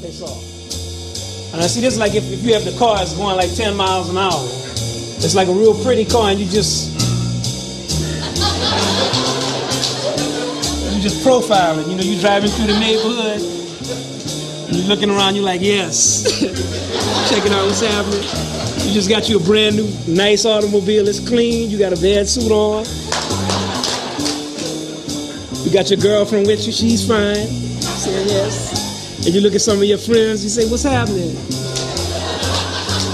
takes 0.00 0.22
off. 0.22 0.42
And 1.52 1.60
I 1.62 1.66
see 1.66 1.80
this 1.80 1.98
like 1.98 2.14
if, 2.14 2.24
if 2.32 2.42
you 2.44 2.54
have 2.54 2.64
the 2.64 2.76
car 2.78 3.02
it's 3.02 3.16
going 3.16 3.36
like 3.36 3.54
10 3.54 3.76
miles 3.76 4.08
an 4.08 4.16
hour. 4.16 4.46
It's 5.22 5.34
like 5.34 5.48
a 5.48 5.52
real 5.52 5.74
pretty 5.84 6.04
car 6.04 6.30
and 6.30 6.40
you 6.40 6.46
just 6.46 6.94
you 10.94 11.00
just 11.00 11.22
profile 11.22 11.78
it. 11.78 11.86
You 11.88 11.96
know, 11.96 12.02
you 12.02 12.20
driving 12.20 12.50
through 12.50 12.68
the 12.68 12.78
neighborhood, 12.78 13.40
you're 14.74 14.86
looking 14.86 15.10
around, 15.10 15.34
you're 15.34 15.44
like, 15.44 15.60
yes. 15.60 16.40
Checking 17.30 17.52
out 17.52 17.66
what's 17.66 17.80
happening. 17.80 18.22
You 18.86 18.94
just 18.94 19.08
got 19.08 19.28
you 19.28 19.38
a 19.38 19.40
brand 19.40 19.76
new, 19.76 19.88
nice 20.08 20.44
automobile. 20.46 21.06
It's 21.08 21.20
clean. 21.20 21.70
You 21.70 21.78
got 21.78 21.92
a 21.92 22.00
bad 22.00 22.28
suit 22.28 22.50
on. 22.50 22.84
You 25.64 25.72
got 25.72 25.90
your 25.90 26.00
girlfriend 26.00 26.46
with 26.46 26.66
you. 26.66 26.72
She's 26.72 27.06
fine. 27.06 27.46
Yes. 28.06 28.69
And 29.24 29.34
you 29.34 29.40
look 29.42 29.54
at 29.54 29.60
some 29.60 29.78
of 29.78 29.84
your 29.84 29.98
friends. 29.98 30.42
You 30.42 30.48
say, 30.48 30.68
what's 30.70 30.82
happening? 30.82 31.36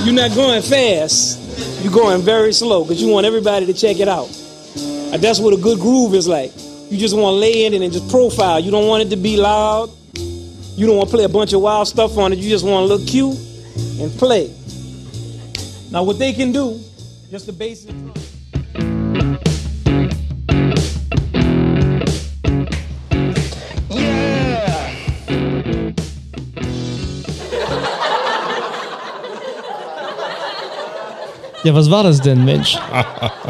You're 0.06 0.14
not 0.14 0.37
going 0.37 0.62
fast. 0.62 1.83
You're 1.83 1.92
going 1.92 2.23
very 2.23 2.52
slow 2.52 2.84
because 2.84 3.02
you 3.02 3.09
want 3.09 3.27
everybody 3.27 3.66
to 3.66 3.74
check 3.74 3.98
it 3.98 4.09
out. 4.09 4.28
And 5.12 5.20
that's 5.20 5.41
what 5.41 5.52
a 5.52 5.56
good 5.56 5.80
groove 5.80 6.14
is 6.14 6.28
like. 6.28 6.52
You 6.91 6.97
just 6.97 7.16
want 7.16 7.34
to 7.34 7.38
lay 7.38 7.66
in 7.66 7.74
it 7.74 7.83
and 7.83 7.92
just 7.92 8.09
profile. 8.09 8.61
You 8.61 8.70
don't 8.70 8.87
want 8.87 9.02
it 9.02 9.11
to 9.11 9.16
be 9.16 9.37
loud. 9.37 9.91
You 10.14 10.87
don't 10.87 10.97
want 10.97 11.11
to 11.11 11.16
play 11.16 11.24
a 11.24 11.28
bunch 11.28 11.52
of 11.52 11.61
wild 11.61 11.88
stuff 11.88 12.16
on 12.19 12.33
it. 12.33 12.38
You 12.38 12.48
just 12.48 12.64
want 12.64 12.88
to 12.88 12.95
look 12.95 13.06
cute 13.06 13.36
and 13.98 14.12
play. 14.19 14.55
Now, 15.91 16.05
what 16.05 16.19
they 16.19 16.33
can 16.33 16.52
do, 16.52 16.80
just 17.30 17.47
the 17.47 17.52
basic. 17.52 17.95
Ja, 31.67 31.75
was 31.75 31.91
war 31.91 32.05
das 32.05 32.20
denn, 32.20 32.45
Mensch? 32.45 32.78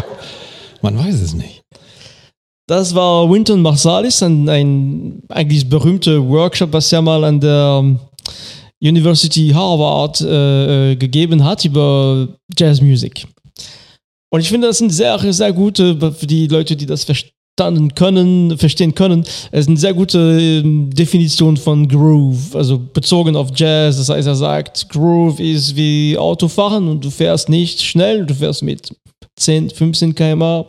Man 0.80 0.96
weiß 0.96 1.20
es 1.20 1.34
nicht. 1.34 1.60
Das 2.66 2.94
war 2.94 3.30
Winton 3.30 3.60
Marsalis, 3.60 4.22
ein, 4.22 4.48
ein 4.48 5.22
eigentlich 5.28 5.68
berühmter 5.68 6.26
Workshop, 6.26 6.72
was 6.72 6.90
er 6.90 7.02
mal 7.02 7.22
an 7.24 7.38
der 7.40 7.80
ähm, 7.82 7.98
University 8.80 9.50
Harvard 9.50 10.22
äh, 10.22 10.92
äh, 10.92 10.96
gegeben 10.96 11.44
hat 11.44 11.66
über 11.66 12.28
Jazzmusik. 12.56 13.26
Und 14.30 14.40
ich 14.40 14.48
finde, 14.48 14.68
das 14.68 14.78
sind 14.78 14.94
sehr, 14.94 15.18
sehr 15.34 15.52
gute, 15.52 16.12
für 16.12 16.26
die 16.26 16.46
Leute, 16.46 16.74
die 16.74 16.86
das 16.86 17.04
verstanden 17.58 17.94
können, 17.94 18.58
verstehen 18.58 18.94
können, 18.94 19.24
es 19.50 19.60
ist 19.60 19.68
eine 19.68 19.78
sehr 19.78 19.94
gute 19.94 20.18
ähm, 20.18 20.90
Definition 20.92 21.56
von 21.56 21.88
Groove, 21.88 22.54
also 22.54 22.78
bezogen 22.78 23.34
auf 23.34 23.48
Jazz. 23.54 23.96
Das 23.96 24.10
heißt, 24.10 24.28
er 24.28 24.34
sagt, 24.34 24.90
Groove 24.90 25.40
ist 25.40 25.74
wie 25.74 26.18
Autofahren 26.18 26.86
und 26.86 27.02
du 27.02 27.08
fährst 27.08 27.48
nicht 27.48 27.80
schnell, 27.80 28.26
du 28.26 28.34
fährst 28.34 28.62
mit 28.62 28.94
10, 29.36 29.70
15 29.70 30.14
km/h 30.14 30.66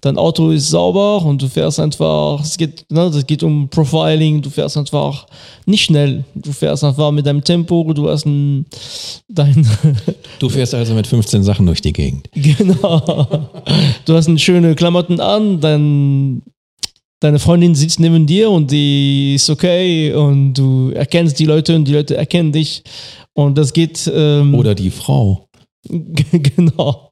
dein 0.00 0.16
Auto 0.16 0.50
ist 0.50 0.68
sauber 0.68 1.24
und 1.24 1.42
du 1.42 1.48
fährst 1.48 1.80
einfach, 1.80 2.40
es 2.42 2.56
geht, 2.56 2.84
ne, 2.90 3.10
das 3.10 3.26
geht 3.26 3.42
um 3.42 3.68
Profiling, 3.68 4.42
du 4.42 4.50
fährst 4.50 4.76
einfach 4.76 5.26
nicht 5.66 5.84
schnell, 5.84 6.24
du 6.34 6.52
fährst 6.52 6.84
einfach 6.84 7.10
mit 7.10 7.26
deinem 7.26 7.42
Tempo, 7.42 7.92
du 7.92 8.08
hast 8.08 8.26
ein, 8.26 8.66
dein, 9.28 9.66
Du 10.38 10.48
fährst 10.48 10.74
also 10.74 10.94
mit 10.94 11.06
15 11.06 11.42
Sachen 11.42 11.66
durch 11.66 11.80
die 11.80 11.92
Gegend. 11.92 12.28
genau, 12.34 13.50
du 14.04 14.14
hast 14.14 14.28
eine 14.28 14.38
schöne 14.38 14.74
Klamotten 14.74 15.20
an, 15.20 15.60
dein, 15.60 16.42
deine 17.20 17.40
Freundin 17.40 17.74
sitzt 17.74 17.98
neben 17.98 18.26
dir 18.26 18.50
und 18.50 18.70
die 18.70 19.34
ist 19.34 19.50
okay 19.50 20.12
und 20.12 20.54
du 20.54 20.90
erkennst 20.90 21.38
die 21.38 21.46
Leute 21.46 21.74
und 21.74 21.86
die 21.86 21.92
Leute 21.92 22.16
erkennen 22.16 22.52
dich 22.52 22.84
und 23.32 23.58
das 23.58 23.72
geht, 23.72 24.10
ähm, 24.14 24.54
Oder 24.54 24.74
die 24.74 24.90
Frau. 24.90 25.48
genau. 25.88 27.07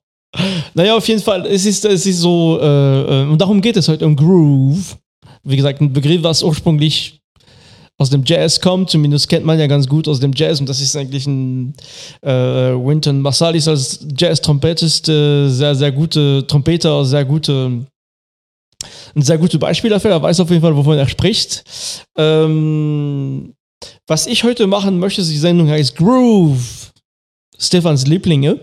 Naja, 0.75 0.97
auf 0.97 1.07
jeden 1.09 1.23
Fall, 1.23 1.47
es 1.47 1.65
ist, 1.65 1.85
es 1.85 2.07
ist 2.07 2.21
so, 2.21 2.59
äh, 2.61 3.23
äh, 3.23 3.29
und 3.29 3.41
darum 3.41 3.61
geht 3.61 3.77
es 3.77 3.89
heute 3.89 4.07
um 4.07 4.17
Groove. 4.17 4.97
Wie 5.43 5.57
gesagt, 5.57 5.81
ein 5.81 5.93
Begriff, 5.93 6.23
was 6.23 6.43
ursprünglich 6.43 7.21
aus 7.99 8.11
dem 8.11 8.23
Jazz 8.27 8.61
kommt, 8.61 8.91
zumindest 8.91 9.29
kennt 9.29 9.47
man 9.47 9.59
ja 9.59 9.67
ganz 9.67 9.87
gut 9.87 10.07
aus 10.07 10.21
dem 10.21 10.33
Jazz, 10.35 10.61
und 10.61 10.69
das 10.69 10.81
ist 10.81 10.97
eigentlich 10.97 11.27
ein 11.27 11.75
äh, 12.21 12.31
Winton 12.31 13.21
Marsalis 13.21 13.69
als 13.69 14.07
Jazz-Trompetist, 14.17 15.09
äh, 15.09 15.49
sehr, 15.49 15.75
sehr 15.75 15.93
gute 15.93 16.47
Trompeter, 16.47 17.05
sehr 17.05 17.25
gute, 17.25 17.87
ein 19.15 19.23
sehr 19.23 19.39
gutes 19.39 19.59
Beispiel 19.59 19.91
dafür. 19.91 20.11
Er 20.11 20.23
weiß 20.23 20.41
auf 20.41 20.51
jeden 20.51 20.61
Fall, 20.61 20.77
wovon 20.77 20.99
er 20.99 21.09
spricht. 21.09 21.65
Ähm, 22.19 23.55
was 24.07 24.27
ich 24.27 24.45
heute 24.45 24.67
machen 24.67 24.99
möchte, 24.99 25.23
die 25.23 25.39
Sendung 25.39 25.69
heißt 25.69 25.97
Groove. 25.97 26.93
Stefans 27.59 28.07
Lieblinge. 28.07 28.61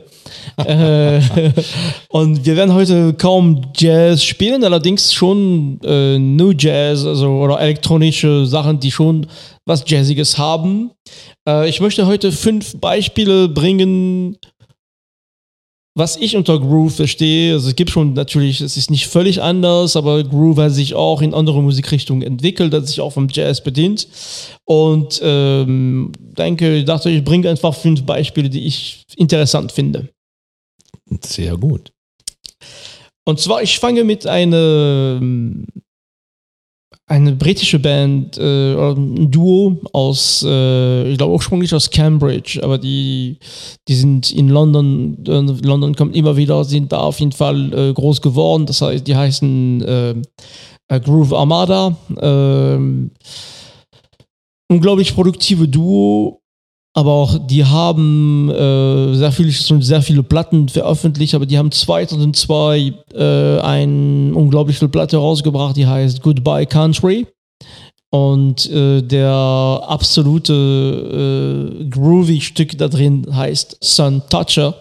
Äh, 0.57 1.19
und 2.09 2.45
wir 2.45 2.56
werden 2.56 2.73
heute 2.73 3.13
kaum 3.13 3.61
Jazz 3.75 4.23
spielen, 4.23 4.63
allerdings 4.63 5.13
schon 5.13 5.79
äh, 5.84 6.17
New 6.17 6.51
Jazz, 6.51 7.06
also 7.06 7.29
oder 7.29 7.59
elektronische 7.59 8.45
Sachen, 8.45 8.79
die 8.79 8.91
schon 8.91 9.28
was 9.66 9.83
Jazziges 9.88 10.38
haben. 10.38 10.91
Äh, 11.47 11.69
ich 11.69 11.79
möchte 11.79 12.06
heute 12.06 12.31
fünf 12.31 12.79
Beispiele 12.79 13.50
bringen, 13.50 14.38
was 15.96 16.16
ich 16.16 16.36
unter 16.36 16.59
Groove 16.59 16.96
verstehe. 16.96 17.54
Also 17.54 17.70
es 17.70 17.76
gibt 17.76 17.92
schon 17.92 18.14
natürlich, 18.14 18.62
es 18.62 18.78
ist 18.78 18.90
nicht 18.90 19.08
völlig 19.08 19.42
anders, 19.42 19.96
aber 19.96 20.24
Groove 20.24 20.58
hat 20.58 20.72
sich 20.72 20.96
auch 20.96 21.22
in 21.22 21.34
andere 21.34 21.62
Musikrichtungen 21.62 22.24
entwickelt, 22.24 22.74
hat 22.74 22.88
sich 22.88 23.00
auch 23.00 23.12
vom 23.12 23.28
Jazz 23.30 23.64
bedient. 23.64 24.08
Und 24.66 25.22
ähm, 25.24 26.12
denke, 26.18 26.78
ich 26.78 26.86
dachte, 26.86 27.09
ich 27.09 27.24
bringe 27.24 27.50
einfach 27.50 27.76
fünf 27.76 28.04
Beispiele, 28.04 28.50
die 28.50 28.66
ich 28.66 29.04
interessant 29.18 29.72
finde. 29.72 30.09
Sehr 31.22 31.58
gut. 31.58 31.92
Und 33.25 33.40
zwar, 33.40 33.62
ich 33.62 33.80
fange 33.80 34.04
mit 34.04 34.25
einer 34.25 35.20
eine 37.08 37.34
britische 37.34 37.80
Band, 37.80 38.38
äh, 38.38 38.75
ein 38.75 39.30
Duo 39.30 39.78
aus, 39.91 40.44
äh, 40.47 41.12
ich 41.12 41.18
glaube 41.18 41.34
ursprünglich 41.34 41.74
aus 41.75 41.90
Cambridge, 41.90 42.62
aber 42.64 42.78
die, 42.78 43.38
die 43.88 43.96
sind 43.96 44.31
in 44.31 44.47
London, 44.47 45.18
äh, 45.28 45.66
London 45.66 45.96
kommt 45.96 46.16
immer 46.16 46.38
wieder, 46.38 46.63
sind 46.63 46.92
da 46.92 47.00
auf 47.00 47.19
jeden 47.19 47.34
Fall 47.34 47.74
äh, 47.74 47.94
groß 47.94 48.22
geworden. 48.22 48.66
Das 48.66 48.81
heißt, 48.81 49.06
die 49.06 49.16
heißen 49.16 49.81
äh, 49.81 50.16
äh, 50.88 51.00
Groove 51.00 51.34
Armada. 51.34 51.96
Ähm, 52.19 53.12
unglaublich 54.69 55.13
produktive 55.13 55.68
Duo, 55.68 56.42
aber 56.94 57.12
auch 57.12 57.40
die 57.48 57.66
haben 57.66 58.50
äh, 58.50 59.16
sehr, 59.16 59.31
viel, 59.31 59.52
schon 59.52 59.81
sehr 59.81 60.02
viele 60.02 60.22
Platten 60.22 60.70
veröffentlicht, 60.70 61.34
aber 61.34 61.46
die 61.48 61.58
haben 61.58 61.72
2002 61.72 62.94
äh, 63.14 63.59
eine 63.59 64.36
unglaubliche 64.36 64.88
Platte 64.88 65.18
rausgebracht, 65.18 65.76
die 65.76 65.88
heißt 65.88 66.22
Goodbye 66.22 66.68
Country. 66.68 67.26
Und 68.12 68.70
äh, 68.70 69.02
der 69.02 69.31
absolute 69.88 70.54
äh, 71.81 71.86
groovy 71.90 72.42
Stück 72.42 72.78
da 72.78 72.88
drin 72.88 73.25
heißt 73.31 73.78
Sun 73.81 74.22
Toucher. 74.30 74.75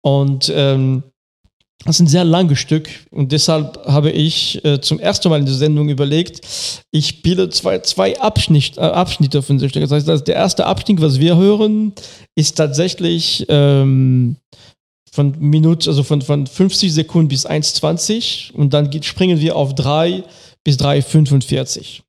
Und 0.00 0.50
ähm, 0.54 1.02
das 1.84 1.96
ist 1.96 2.00
ein 2.00 2.06
sehr 2.08 2.24
langes 2.24 2.58
Stück 2.58 2.88
und 3.10 3.30
deshalb 3.30 3.86
habe 3.86 4.10
ich 4.10 4.64
äh, 4.64 4.80
zum 4.80 4.98
ersten 4.98 5.28
Mal 5.28 5.38
in 5.38 5.46
der 5.46 5.54
Sendung 5.54 5.88
überlegt, 5.88 6.40
ich 6.90 7.06
spiele 7.06 7.48
zwei, 7.50 7.78
zwei 7.80 8.18
Abschnitt, 8.20 8.76
äh, 8.76 8.80
Abschnitte 8.80 9.42
von 9.42 9.56
diesem 9.56 9.68
Stück. 9.68 9.88
Das 9.88 10.08
heißt, 10.08 10.26
der 10.26 10.34
erste 10.34 10.66
Abschnitt, 10.66 11.00
was 11.00 11.20
wir 11.20 11.36
hören, 11.36 11.92
ist 12.34 12.56
tatsächlich 12.56 13.46
ähm, 13.48 14.36
von 15.12 15.34
Minute, 15.38 15.88
also 15.88 16.02
von, 16.02 16.20
von 16.20 16.46
50 16.46 16.92
Sekunden 16.92 17.28
bis 17.28 17.46
1,20 17.46 18.52
und 18.52 18.74
dann 18.74 18.90
geht, 18.90 19.04
springen 19.04 19.40
wir 19.40 19.54
auf 19.54 19.74
3 19.74 20.24
bis 20.64 20.78
3,45. 20.78 22.00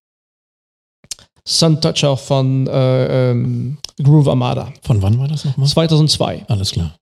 Sun 1.47 1.81
Toucher 1.81 2.18
von 2.18 2.68
äh, 2.68 3.31
ähm, 3.31 3.77
Groove 4.01 4.27
Armada. 4.27 4.72
Von 4.83 5.01
wann 5.01 5.18
war 5.19 5.27
das 5.27 5.45
nochmal? 5.45 5.68
2002. 5.68 6.45
Alles 6.48 6.72
klar. 6.72 6.99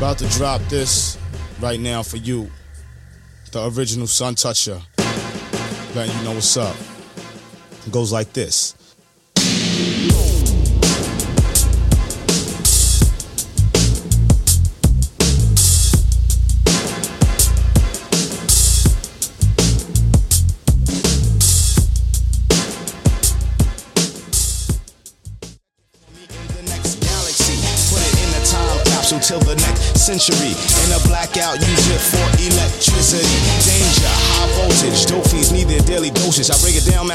About 0.00 0.16
to 0.16 0.28
drop 0.30 0.62
this 0.70 1.18
right 1.60 1.78
now 1.78 2.02
for 2.02 2.16
you. 2.16 2.50
The 3.52 3.66
original 3.66 4.06
Sun 4.06 4.36
Toucher. 4.36 4.80
Letting 5.94 6.16
you 6.16 6.24
know 6.24 6.32
what's 6.32 6.56
up. 6.56 6.74
It 7.86 7.92
goes 7.92 8.10
like 8.10 8.32
this. 8.32 8.79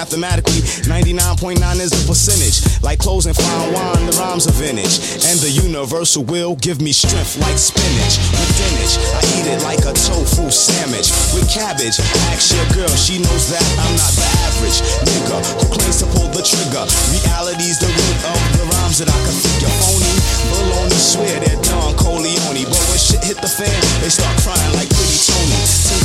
Mathematically. 0.05 0.61
99.9 0.85 1.57
is 1.81 1.89
the 1.89 2.03
percentage. 2.05 2.61
Like 2.85 3.01
clothes 3.01 3.25
and 3.25 3.35
fine 3.35 3.73
wine, 3.73 4.05
the 4.05 4.13
rhymes 4.21 4.45
are 4.45 4.53
vintage. 4.53 5.01
And 5.25 5.41
the 5.41 5.49
universal 5.49 6.21
will 6.23 6.55
give 6.61 6.77
me 6.77 6.93
strength 6.93 7.41
like 7.41 7.57
spinach. 7.57 8.21
With 8.29 8.49
spinach, 8.53 8.93
I 9.17 9.21
eat 9.33 9.45
it 9.49 9.59
like 9.65 9.81
a 9.81 9.97
tofu 9.97 10.53
sandwich. 10.53 11.09
With 11.33 11.49
cabbage, 11.49 11.97
ask 12.29 12.53
your 12.53 12.69
girl, 12.77 12.93
she 12.93 13.17
knows 13.17 13.49
that 13.49 13.65
I'm 13.81 13.97
not 13.97 14.13
the 14.13 14.27
average 14.45 14.77
nigga 15.09 15.37
who 15.57 15.65
claims 15.73 15.97
to 16.05 16.07
pull 16.13 16.29
the 16.29 16.45
trigger. 16.45 16.85
Reality's 17.09 17.81
the 17.81 17.89
root 17.89 18.17
of 18.29 18.39
the 18.61 18.63
rhymes 18.77 19.01
that 19.01 19.09
I 19.09 19.19
can 19.25 19.37
figure 19.41 19.73
phony. 19.81 20.13
Baloney 20.53 21.01
swear 21.01 21.33
they're 21.41 21.61
Don 21.65 21.97
Corleone. 21.97 22.69
But 22.69 22.83
when 22.93 23.01
shit 23.01 23.25
hit 23.25 23.41
the 23.41 23.49
fan, 23.49 23.73
they 24.05 24.13
start 24.13 24.37
crying 24.45 24.73
like 24.77 24.93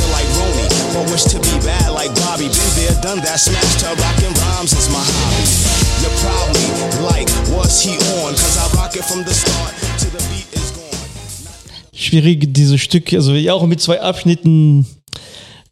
Tender 0.01 0.13
like 0.13 0.25
Roni, 0.37 0.65
but 0.93 1.11
wish 1.11 1.23
to 1.25 1.37
be 1.39 1.65
bad 1.65 1.91
like 1.91 2.13
Bobby. 2.15 2.47
Been 2.49 2.73
there, 2.75 3.01
done 3.01 3.19
that, 3.21 3.39
smashed 3.39 3.81
her, 3.81 3.93
rockin' 3.95 4.33
rhymes 4.33 4.73
is 4.73 4.89
my 4.89 5.03
hobby. 5.03 5.45
You're 6.01 6.17
probably 6.25 6.67
like, 7.05 7.29
what's 7.55 7.81
he 7.81 7.93
on? 8.23 8.33
Cause 8.33 8.57
I 8.57 8.75
rock 8.77 8.95
it 8.95 9.03
from 9.05 9.23
the 9.23 9.33
start 9.33 9.73
to 9.99 10.09
the 10.09 10.23
beat 10.29 10.47
is 10.53 10.71
gone. 10.71 10.81
schwierig, 11.93 12.53
diese 12.53 12.77
Stücke, 12.77 13.17
also 13.17 13.33
auch 13.51 13.65
mit 13.67 13.81
zwei 13.81 14.01
Abschnitten. 14.01 14.85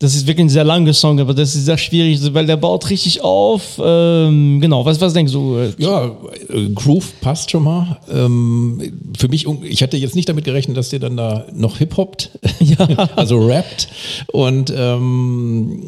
Das 0.02 0.16
ist 0.16 0.26
wirklich 0.28 0.46
ein 0.46 0.50
sehr 0.50 0.64
langer 0.64 0.94
Song, 0.94 1.20
aber 1.20 1.34
das 1.34 1.56
ist 1.56 1.66
sehr 1.66 1.78
schwierig, 1.78 2.22
weil 2.34 2.46
der 2.46 2.56
baut 2.56 2.90
richtig 2.90 3.20
auf. 3.22 3.82
Ähm, 3.84 4.62
genau, 4.62 4.86
was, 4.86 5.02
was 5.02 5.12
denkst 5.12 5.34
du? 5.34 5.58
äh, 5.58 5.74
Ja, 5.78 6.06
äh, 6.48 6.70
Groove 6.74 7.20
passt 7.20 7.52
schon 7.52 7.66
mal. 7.66 7.98
Ähm, 8.10 8.82
für 9.18 9.28
mich, 9.28 9.46
ich 9.64 9.84
hatte 9.84 9.98
jetzt 9.98 10.16
nicht 10.16 10.30
damit 10.30 10.46
gerechnet, 10.46 10.78
dass 10.78 10.88
der 10.88 11.00
dann 11.00 11.18
da 11.18 11.46
noch 11.54 11.80
Hip-Hoppt, 11.80 12.32
Ja. 12.62 12.88
also 13.18 13.46
rappt. 13.46 13.90
Und 14.32 14.74
ähm, 14.74 15.84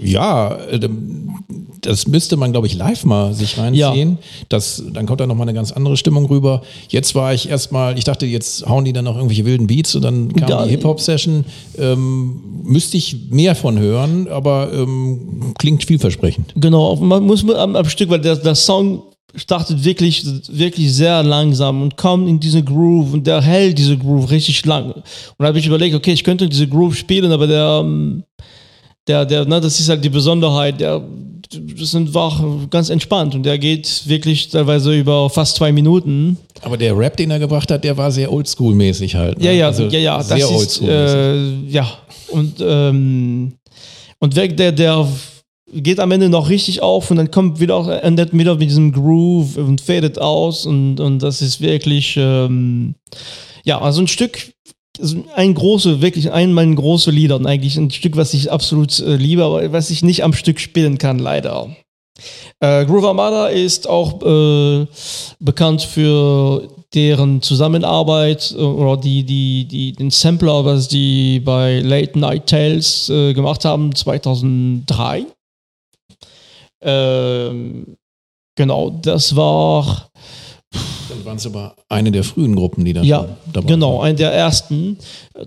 ja, 0.00 0.54
äh, 0.70 0.78
das 1.82 2.06
müsste 2.06 2.36
man, 2.36 2.52
glaube 2.52 2.66
ich, 2.66 2.74
live 2.74 3.04
mal 3.04 3.34
sich 3.34 3.58
reinziehen. 3.58 4.18
Das, 4.48 4.82
dann 4.92 5.06
kommt 5.06 5.20
da 5.20 5.26
nochmal 5.26 5.48
eine 5.48 5.54
ganz 5.54 5.72
andere 5.72 5.96
Stimmung 5.96 6.26
rüber. 6.26 6.62
Jetzt 6.88 7.14
war 7.14 7.34
ich 7.34 7.48
erstmal, 7.48 7.96
ich 7.98 8.04
dachte, 8.04 8.26
jetzt 8.26 8.66
hauen 8.68 8.84
die 8.84 8.92
dann 8.92 9.04
noch 9.04 9.16
irgendwelche 9.16 9.44
wilden 9.44 9.66
Beats 9.66 9.94
und 9.94 10.02
dann 10.02 10.32
kam 10.32 10.48
Ja. 10.48 10.64
die 10.64 10.70
Hip-Hop-Session. 10.70 11.44
Ähm, 11.78 12.40
müsste 12.62 12.96
ich 12.96 13.16
mehr 13.30 13.54
von 13.54 13.78
hören, 13.78 14.28
aber 14.28 14.72
ähm, 14.72 15.54
klingt 15.58 15.84
vielversprechend. 15.84 16.52
Genau, 16.56 16.96
man 16.96 17.24
muss 17.24 17.42
mit 17.42 17.56
am, 17.56 17.76
am 17.76 17.88
Stück, 17.88 18.10
weil 18.10 18.20
der, 18.20 18.36
der 18.36 18.54
Song 18.54 19.02
startet 19.34 19.84
wirklich, 19.84 20.24
wirklich 20.48 20.92
sehr 20.94 21.22
langsam 21.22 21.82
und 21.82 21.96
kommt 21.96 22.28
in 22.28 22.40
diese 22.40 22.62
Groove 22.62 23.12
und 23.12 23.26
der 23.26 23.42
hält 23.42 23.76
diese 23.78 23.98
Groove 23.98 24.30
richtig 24.30 24.64
lang. 24.64 24.92
Und 24.92 25.04
da 25.38 25.46
habe 25.46 25.58
ich 25.58 25.66
überlegt, 25.66 25.94
okay, 25.94 26.12
ich 26.12 26.24
könnte 26.24 26.48
diese 26.48 26.66
Groove 26.66 26.96
spielen, 26.96 27.30
aber 27.30 27.46
der, 27.46 27.80
ähm, 27.84 28.24
der, 29.06 29.24
der, 29.26 29.44
ne, 29.44 29.60
das 29.60 29.78
ist 29.78 29.88
halt 29.88 30.02
die 30.02 30.08
Besonderheit, 30.08 30.80
der, 30.80 31.02
das 31.50 31.90
sind 31.90 32.08
einfach 32.08 32.42
ganz 32.70 32.90
entspannt 32.90 33.34
und 33.34 33.42
der 33.44 33.58
geht 33.58 34.02
wirklich 34.06 34.48
teilweise 34.48 34.94
über 34.98 35.30
fast 35.30 35.56
zwei 35.56 35.72
Minuten. 35.72 36.38
Aber 36.62 36.76
der 36.76 36.96
Rap, 36.96 37.16
den 37.16 37.30
er 37.30 37.38
gebracht 37.38 37.70
hat, 37.70 37.84
der 37.84 37.96
war 37.96 38.10
sehr 38.10 38.30
oldschool-mäßig 38.32 39.14
halt. 39.14 39.38
ne? 39.38 39.46
Ja, 39.46 39.52
ja, 39.52 39.66
Also 39.66 39.84
ja, 39.84 39.98
ja, 39.98 40.22
sehr 40.22 40.48
oldschool-mäßig. 40.50 41.66
äh, 41.68 41.70
ja, 41.70 41.88
und, 42.28 42.54
ähm, 42.60 43.52
und 44.18 44.36
weg, 44.36 44.56
der, 44.56 44.72
der 44.72 45.06
geht 45.72 46.00
am 46.00 46.10
Ende 46.12 46.28
noch 46.28 46.48
richtig 46.48 46.82
auf 46.82 47.10
und 47.10 47.16
dann 47.16 47.30
kommt 47.30 47.60
wieder 47.60 47.74
auch, 47.76 47.88
endet 47.88 48.32
wieder 48.32 48.54
mit 48.56 48.68
diesem 48.70 48.92
Groove 48.92 49.56
und 49.56 49.80
fadet 49.80 50.18
aus 50.18 50.64
und, 50.66 51.00
und 51.00 51.22
das 51.22 51.42
ist 51.42 51.60
wirklich, 51.60 52.16
ähm, 52.16 52.94
ja, 53.64 53.80
also 53.80 54.00
ein 54.00 54.08
Stück, 54.08 54.52
ein 55.34 55.54
große, 55.54 56.00
wirklich 56.00 56.32
ein 56.32 56.52
meiner 56.52 56.74
großen 56.74 57.14
Lieder 57.14 57.36
und 57.36 57.46
eigentlich 57.46 57.76
ein 57.76 57.90
Stück, 57.90 58.16
was 58.16 58.34
ich 58.34 58.50
absolut 58.50 58.98
äh, 59.00 59.16
liebe, 59.16 59.44
aber 59.44 59.72
was 59.72 59.90
ich 59.90 60.02
nicht 60.02 60.24
am 60.24 60.32
Stück 60.32 60.60
spielen 60.60 60.98
kann, 60.98 61.18
leider. 61.18 61.74
Äh, 62.60 62.86
Groove 62.86 63.04
Armada 63.04 63.48
ist 63.48 63.88
auch 63.88 64.22
äh, 64.22 64.86
bekannt 65.38 65.82
für 65.82 66.68
deren 66.94 67.42
Zusammenarbeit 67.42 68.54
äh, 68.56 68.60
oder 68.60 68.96
die, 68.96 69.24
die, 69.24 69.66
die, 69.66 69.92
den 69.92 70.10
Sampler, 70.10 70.64
was 70.64 70.88
die 70.88 71.40
bei 71.40 71.80
Late 71.80 72.18
Night 72.18 72.46
Tales 72.46 73.08
äh, 73.10 73.34
gemacht 73.34 73.64
haben, 73.64 73.94
2003. 73.94 75.26
Ähm, 76.80 77.96
genau, 78.54 78.90
das 78.90 79.36
war 79.36 80.05
Dann 81.08 81.24
waren 81.24 81.36
es 81.36 81.46
aber 81.46 81.74
eine 81.88 82.12
der 82.12 82.24
frühen 82.24 82.54
Gruppen, 82.54 82.84
die 82.84 82.92
da 82.92 83.02
ja, 83.02 83.28
dabei 83.52 83.66
genau, 83.66 83.98
waren. 83.98 84.10
ein 84.10 84.16
der 84.16 84.32
ersten. 84.32 84.96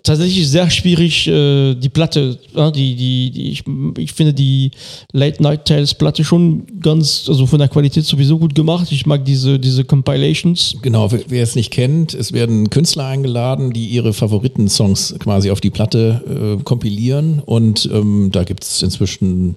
Tatsächlich 0.03 0.47
sehr 0.47 0.69
schwierig, 0.69 1.27
äh, 1.27 1.75
die 1.75 1.89
Platte, 1.89 2.37
ja, 2.55 2.69
die, 2.69 2.95
die, 2.95 3.31
die, 3.31 3.51
ich, 3.51 3.63
ich 3.97 4.13
finde 4.13 4.33
die 4.33 4.71
Late 5.13 5.41
Night 5.41 5.65
Tales 5.65 5.93
Platte 5.93 6.23
schon 6.23 6.63
ganz, 6.81 7.25
also 7.27 7.45
von 7.45 7.59
der 7.59 7.67
Qualität 7.67 8.05
sowieso 8.05 8.37
gut 8.37 8.53
gemacht. 8.53 8.91
Ich 8.91 9.05
mag 9.05 9.25
diese, 9.25 9.59
diese 9.59 9.83
Compilations. 9.83 10.75
Genau, 10.81 11.11
wer 11.11 11.39
wer 11.39 11.43
es 11.43 11.55
nicht 11.55 11.71
kennt, 11.71 12.13
es 12.13 12.33
werden 12.33 12.69
Künstler 12.69 13.05
eingeladen, 13.05 13.71
die 13.71 13.87
ihre 13.87 14.13
Favoriten-Songs 14.13 15.15
quasi 15.19 15.51
auf 15.51 15.61
die 15.61 15.69
Platte 15.69 16.57
äh, 16.59 16.63
kompilieren. 16.63 17.41
Und 17.45 17.89
ähm, 17.91 18.29
da 18.31 18.43
gibt 18.43 18.63
es 18.63 18.81
inzwischen, 18.81 19.55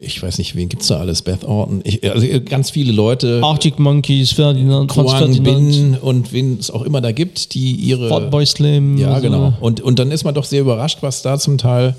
ich 0.00 0.22
weiß 0.22 0.38
nicht, 0.38 0.54
wen 0.54 0.68
gibt 0.68 0.82
es 0.82 0.88
da 0.88 0.98
alles? 0.98 1.22
Beth 1.22 1.44
Orton, 1.44 1.80
ich, 1.84 2.08
also 2.10 2.26
äh, 2.26 2.40
ganz 2.40 2.70
viele 2.70 2.92
Leute. 2.92 3.40
Arctic 3.42 3.78
Monkeys, 3.78 4.32
Ferdinand, 4.32 4.92
Ferdinand, 4.92 5.44
Bin 5.44 5.96
und 6.00 6.32
wen 6.32 6.58
es 6.58 6.70
auch 6.70 6.82
immer 6.82 7.00
da 7.00 7.12
gibt, 7.12 7.54
die 7.54 7.72
ihre. 7.72 8.08
Fatboy 8.08 8.46
Slim. 8.46 8.96
Ja, 8.96 9.14
also, 9.14 9.22
genau. 9.22 9.54
Und, 9.60 9.80
und 9.80 9.98
dann 9.98 10.10
ist 10.10 10.24
man 10.24 10.34
doch 10.34 10.44
sehr 10.44 10.60
überrascht, 10.60 10.98
was 11.00 11.22
da 11.22 11.38
zum 11.38 11.58
Teil 11.58 11.96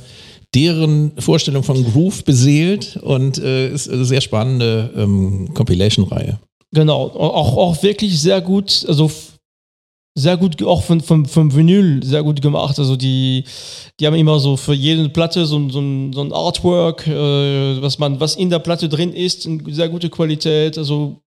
deren 0.56 1.12
Vorstellung 1.20 1.64
von 1.64 1.84
Groove 1.84 2.24
beseelt 2.24 2.98
und 2.98 3.38
äh, 3.38 3.70
ist 3.70 3.90
eine 3.90 4.06
sehr 4.06 4.22
spannende 4.22 4.92
ähm, 4.96 5.54
Compilation-Reihe. 5.54 6.40
Genau, 6.72 7.04
auch, 7.04 7.58
auch 7.58 7.84
wirklich 7.84 8.20
sehr 8.20 8.42
gut, 8.42 8.86
also 8.88 9.12
sehr 10.16 10.38
gut, 10.38 10.62
auch 10.64 10.84
von, 10.84 11.02
vom, 11.02 11.26
vom 11.26 11.56
Vinyl 11.56 12.04
sehr 12.04 12.24
gut 12.24 12.42
gemacht. 12.42 12.78
Also 12.80 12.96
die, 12.96 13.46
die 14.00 14.08
haben 14.08 14.16
immer 14.16 14.40
so 14.40 14.58
für 14.58 14.74
jede 14.74 15.08
Platte 15.10 15.46
so, 15.46 15.58
ein- 15.58 15.70
so, 15.70 15.80
ein, 15.80 16.12
so 16.14 16.22
ein 16.22 16.34
Artwork, 16.34 17.08
äh, 17.08 17.82
was 17.82 18.00
man, 18.00 18.20
was 18.20 18.36
in 18.36 18.50
der 18.50 18.60
Platte 18.60 18.90
drin 18.90 19.14
ist, 19.14 19.46
in 19.46 19.64
sehr 19.74 19.88
gute 19.90 20.10
Qualität. 20.10 20.78
Also 20.78 21.22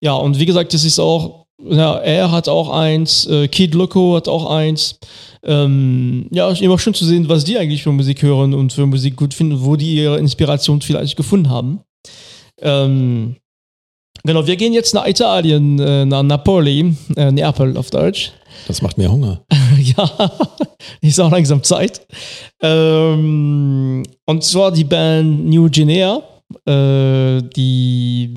ja, 0.00 0.14
und 0.14 0.38
wie 0.38 0.46
gesagt, 0.46 0.72
das 0.74 0.84
ist 0.84 0.98
auch, 0.98 1.46
ja, 1.62 1.96
er 1.98 2.30
hat 2.30 2.48
auch 2.48 2.70
eins, 2.70 3.26
äh, 3.26 3.48
Kid 3.48 3.74
Loco 3.74 4.16
hat 4.16 4.28
auch 4.28 4.50
eins. 4.50 4.98
Ähm, 5.44 6.26
ja, 6.32 6.50
immer 6.50 6.78
schön 6.78 6.94
zu 6.94 7.04
sehen, 7.04 7.28
was 7.28 7.44
die 7.44 7.58
eigentlich 7.58 7.82
für 7.82 7.92
Musik 7.92 8.22
hören 8.22 8.54
und 8.54 8.72
für 8.72 8.86
Musik 8.86 9.16
gut 9.16 9.34
finden, 9.34 9.62
wo 9.62 9.76
die 9.76 9.96
ihre 9.96 10.18
Inspiration 10.18 10.80
vielleicht 10.80 11.16
gefunden 11.16 11.50
haben. 11.50 11.80
Ähm, 12.60 13.36
Genau, 14.26 14.46
wir 14.46 14.56
gehen 14.56 14.72
jetzt 14.72 14.94
nach 14.94 15.06
Italien, 15.06 15.78
äh, 15.78 16.06
nach 16.06 16.22
Napoli, 16.22 16.94
äh, 17.14 17.30
Neapel 17.30 17.76
auf 17.76 17.90
Deutsch. 17.90 18.32
Das 18.66 18.80
macht 18.80 18.96
mir 18.96 19.12
Hunger. 19.12 19.44
ja, 19.78 20.30
ist 21.02 21.20
auch 21.20 21.30
langsam 21.30 21.62
Zeit. 21.62 22.00
Ähm, 22.62 24.02
und 24.24 24.42
zwar 24.42 24.72
die 24.72 24.84
Band 24.84 25.44
New 25.44 25.68
Guinea, 25.68 26.22
äh, 26.66 27.42
die 27.56 28.34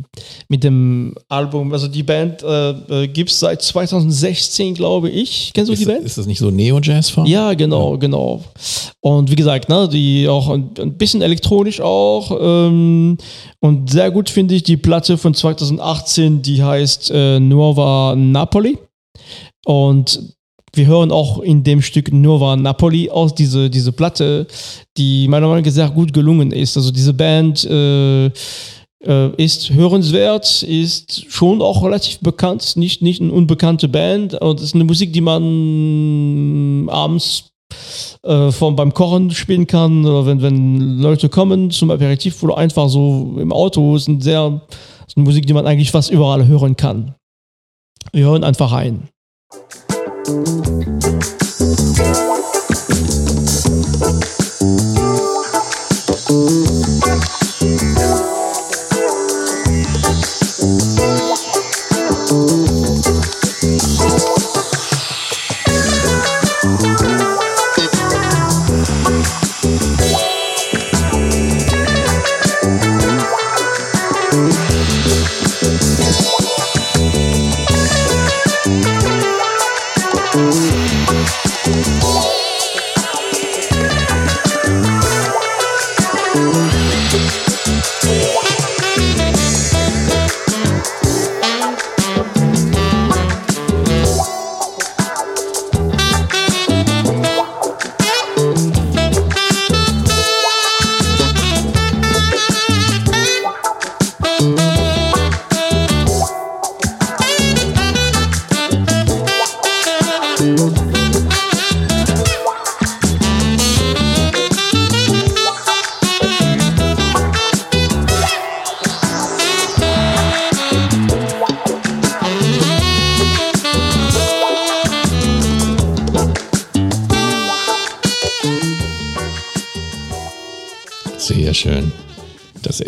mit 0.49 0.63
dem 0.63 1.15
Album, 1.29 1.71
also 1.73 1.87
die 1.87 2.03
Band 2.03 2.43
äh, 2.43 2.69
äh, 3.03 3.07
gibt 3.07 3.29
es 3.29 3.39
seit 3.39 3.61
2016, 3.61 4.73
glaube 4.73 5.09
ich. 5.09 5.51
Kennst 5.53 5.69
du 5.69 5.73
Ist, 5.73 5.79
die 5.79 5.85
Band? 5.85 6.03
ist 6.05 6.17
das 6.17 6.25
nicht 6.25 6.39
so 6.39 6.49
Neo-Jazz-Form? 6.49 7.25
Ja, 7.25 7.53
genau, 7.53 7.97
genau. 7.97 8.43
Und 9.01 9.31
wie 9.31 9.35
gesagt, 9.35 9.69
ne, 9.69 9.87
die 9.89 10.27
auch 10.27 10.49
ein, 10.49 10.71
ein 10.79 10.97
bisschen 10.97 11.21
elektronisch 11.21 11.81
auch. 11.81 12.31
Ähm, 12.39 13.17
und 13.59 13.89
sehr 13.89 14.11
gut 14.11 14.29
finde 14.29 14.55
ich 14.55 14.63
die 14.63 14.77
Platte 14.77 15.17
von 15.17 15.33
2018, 15.33 16.41
die 16.41 16.63
heißt 16.63 17.11
äh, 17.13 17.39
Nuova 17.39 18.15
Napoli. 18.15 18.77
Und 19.65 20.36
wir 20.77 20.85
hören 20.85 21.11
auch 21.11 21.39
in 21.39 21.63
dem 21.63 21.81
Stück 21.81 22.13
Nuova 22.13 22.55
Napoli 22.55 23.09
aus 23.09 23.35
diese, 23.35 23.69
diese 23.69 23.91
Platte, 23.91 24.47
die 24.95 25.27
meiner 25.27 25.47
Meinung 25.47 25.63
nach 25.63 25.71
sehr 25.71 25.89
gut 25.89 26.13
gelungen 26.13 26.51
ist. 26.51 26.77
Also 26.77 26.91
diese 26.91 27.13
Band 27.13 27.63
äh, 27.65 28.27
äh, 28.27 29.29
ist 29.37 29.71
hörenswert, 29.71 30.63
ist 30.63 31.31
schon 31.31 31.61
auch 31.61 31.83
relativ 31.83 32.19
bekannt, 32.19 32.77
nicht, 32.77 33.01
nicht 33.01 33.21
eine 33.21 33.31
unbekannte 33.31 33.87
Band. 33.87 34.35
Und 34.35 34.59
es 34.59 34.67
ist 34.67 34.75
eine 34.75 34.83
Musik, 34.83 35.13
die 35.13 35.21
man 35.21 36.87
abends 36.89 37.51
äh, 38.23 38.51
vom, 38.51 38.75
beim 38.75 38.93
Kochen 38.93 39.31
spielen 39.31 39.67
kann 39.67 40.05
oder 40.05 40.25
wenn, 40.25 40.41
wenn 40.41 40.99
Leute 40.99 41.29
kommen 41.29 41.71
zum 41.71 41.91
Aperitif 41.91 42.41
oder 42.43 42.57
einfach 42.57 42.89
so 42.89 43.35
im 43.39 43.51
Auto. 43.51 43.95
Ist, 43.95 44.07
ein 44.07 44.21
sehr, 44.21 44.61
ist 45.07 45.17
eine 45.17 45.25
Musik, 45.25 45.45
die 45.45 45.53
man 45.53 45.67
eigentlich 45.67 45.91
fast 45.91 46.11
überall 46.11 46.47
hören 46.47 46.75
kann. 46.75 47.15
Wir 48.13 48.25
hören 48.25 48.43
einfach 48.43 48.71
rein. 48.71 49.09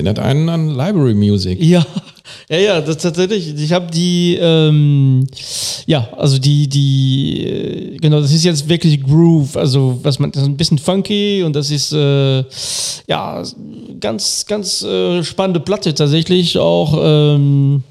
Erinnert 0.09 0.19
einen 0.19 0.49
an 0.49 0.69
Library 0.69 1.13
Music. 1.13 1.61
Ja, 1.63 1.85
ja, 2.49 2.57
ja, 2.57 2.81
das 2.81 2.97
tatsächlich. 2.97 3.55
Ich 3.55 3.71
habe 3.73 3.91
die, 3.91 4.37
ähm, 4.39 5.27
ja, 5.85 6.09
also 6.17 6.37
die, 6.39 6.67
die, 6.67 7.45
äh, 7.45 7.97
genau, 7.97 8.21
das 8.21 8.31
ist 8.31 8.43
jetzt 8.43 8.67
wirklich 8.67 9.03
Groove, 9.03 9.55
also 9.55 9.99
was 10.03 10.19
man, 10.19 10.31
das 10.31 10.43
ist 10.43 10.49
ein 10.49 10.57
bisschen 10.57 10.77
funky 10.77 11.43
und 11.43 11.55
das 11.55 11.71
ist, 11.71 11.93
äh, 11.93 12.43
ja, 13.07 13.43
ganz, 13.99 14.45
ganz 14.45 14.81
äh, 14.81 15.23
spannende 15.23 15.59
Platte 15.59 15.93
tatsächlich 15.93 16.57
auch. 16.57 16.99
Ähm, 17.01 17.83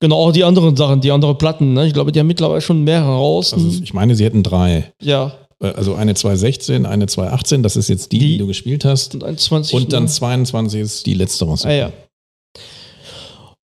Genau, 0.00 0.16
auch 0.16 0.32
die 0.32 0.42
anderen 0.42 0.74
Sachen, 0.74 1.00
die 1.00 1.12
anderen 1.12 1.38
Platten. 1.38 1.74
Ne? 1.74 1.86
Ich 1.86 1.92
glaube, 1.92 2.10
die 2.10 2.18
haben 2.18 2.26
mittlerweile 2.26 2.60
schon 2.60 2.82
mehrere 2.82 3.14
raus. 3.14 3.54
Also 3.54 3.68
ich 3.68 3.94
meine, 3.94 4.16
sie 4.16 4.24
hätten 4.24 4.42
drei. 4.42 4.92
Ja. 5.00 5.30
Äh, 5.62 5.68
Also 5.68 5.94
eine 5.94 6.14
216, 6.14 6.84
eine 6.86 7.06
218, 7.06 7.62
das 7.62 7.76
ist 7.76 7.88
jetzt 7.88 8.12
die, 8.12 8.18
die, 8.18 8.26
Die- 8.32 8.38
du 8.38 8.46
gespielt 8.46 8.84
hast. 8.84 9.14
Und 9.14 9.24
21. 9.24 9.74
Und 9.74 9.92
dann 9.92 10.04
ne? 10.04 10.08
22 10.10 10.80
ist 10.80 11.06
die 11.06 11.14
letzte 11.14 11.44
raus. 11.46 11.64
Ah, 11.64 11.72
ja. 11.72 11.92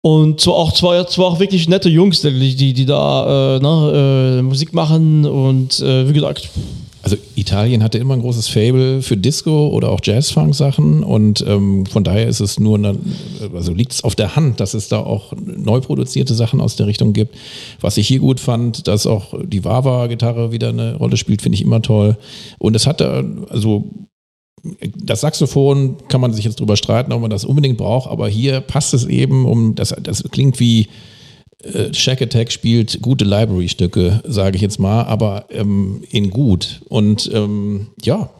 Und 0.00 0.40
zwar 0.40 0.54
auch, 0.54 0.72
zwar, 0.72 1.06
zwar 1.08 1.26
auch 1.26 1.40
wirklich 1.40 1.68
nette 1.68 1.88
Jungs, 1.88 2.22
die, 2.22 2.54
die, 2.56 2.72
die 2.72 2.86
da 2.86 3.56
äh, 3.56 3.60
ne, 3.60 4.38
äh, 4.38 4.42
Musik 4.42 4.72
machen 4.72 5.26
und 5.26 5.80
äh, 5.80 6.08
wie 6.08 6.12
gesagt, 6.12 6.48
Also 7.08 7.22
Italien 7.36 7.82
hatte 7.82 7.96
immer 7.96 8.12
ein 8.12 8.20
großes 8.20 8.48
Fable 8.48 9.00
für 9.00 9.16
Disco 9.16 9.68
oder 9.68 9.88
auch 9.88 10.00
Jazz-Funk-Sachen 10.02 11.02
und 11.02 11.42
ähm, 11.48 11.86
von 11.86 12.04
daher 12.04 12.28
ist 12.28 12.40
es 12.40 12.60
nur, 12.60 12.76
eine, 12.76 12.98
also 13.54 13.72
liegt 13.72 13.92
es 13.92 14.04
auf 14.04 14.14
der 14.14 14.36
Hand, 14.36 14.60
dass 14.60 14.74
es 14.74 14.88
da 14.88 14.98
auch 14.98 15.32
neu 15.42 15.80
produzierte 15.80 16.34
Sachen 16.34 16.60
aus 16.60 16.76
der 16.76 16.86
Richtung 16.86 17.14
gibt. 17.14 17.34
Was 17.80 17.96
ich 17.96 18.06
hier 18.06 18.18
gut 18.18 18.40
fand, 18.40 18.88
dass 18.88 19.06
auch 19.06 19.32
die 19.42 19.64
Wawa-Gitarre 19.64 20.52
wieder 20.52 20.68
eine 20.68 20.96
Rolle 20.96 21.16
spielt, 21.16 21.40
finde 21.40 21.56
ich 21.56 21.62
immer 21.62 21.80
toll. 21.80 22.18
Und 22.58 22.76
es 22.76 22.86
hatte, 22.86 23.24
also 23.48 23.86
das 25.02 25.22
Saxophon 25.22 25.96
kann 26.08 26.20
man 26.20 26.34
sich 26.34 26.44
jetzt 26.44 26.60
drüber 26.60 26.76
streiten, 26.76 27.12
ob 27.12 27.22
man 27.22 27.30
das 27.30 27.46
unbedingt 27.46 27.78
braucht, 27.78 28.10
aber 28.10 28.28
hier 28.28 28.60
passt 28.60 28.92
es 28.92 29.06
eben, 29.06 29.46
um 29.46 29.74
das, 29.76 29.96
das 30.02 30.24
klingt 30.30 30.60
wie 30.60 30.88
äh, 31.62 31.92
Shack 31.92 32.22
Attack 32.22 32.52
spielt 32.52 33.00
gute 33.02 33.24
Library-Stücke, 33.24 34.22
sage 34.24 34.56
ich 34.56 34.62
jetzt 34.62 34.78
mal, 34.78 35.04
aber 35.04 35.46
ähm, 35.50 36.02
in 36.10 36.30
gut. 36.30 36.80
Und 36.88 37.30
ähm, 37.32 37.88
ja, 38.02 38.30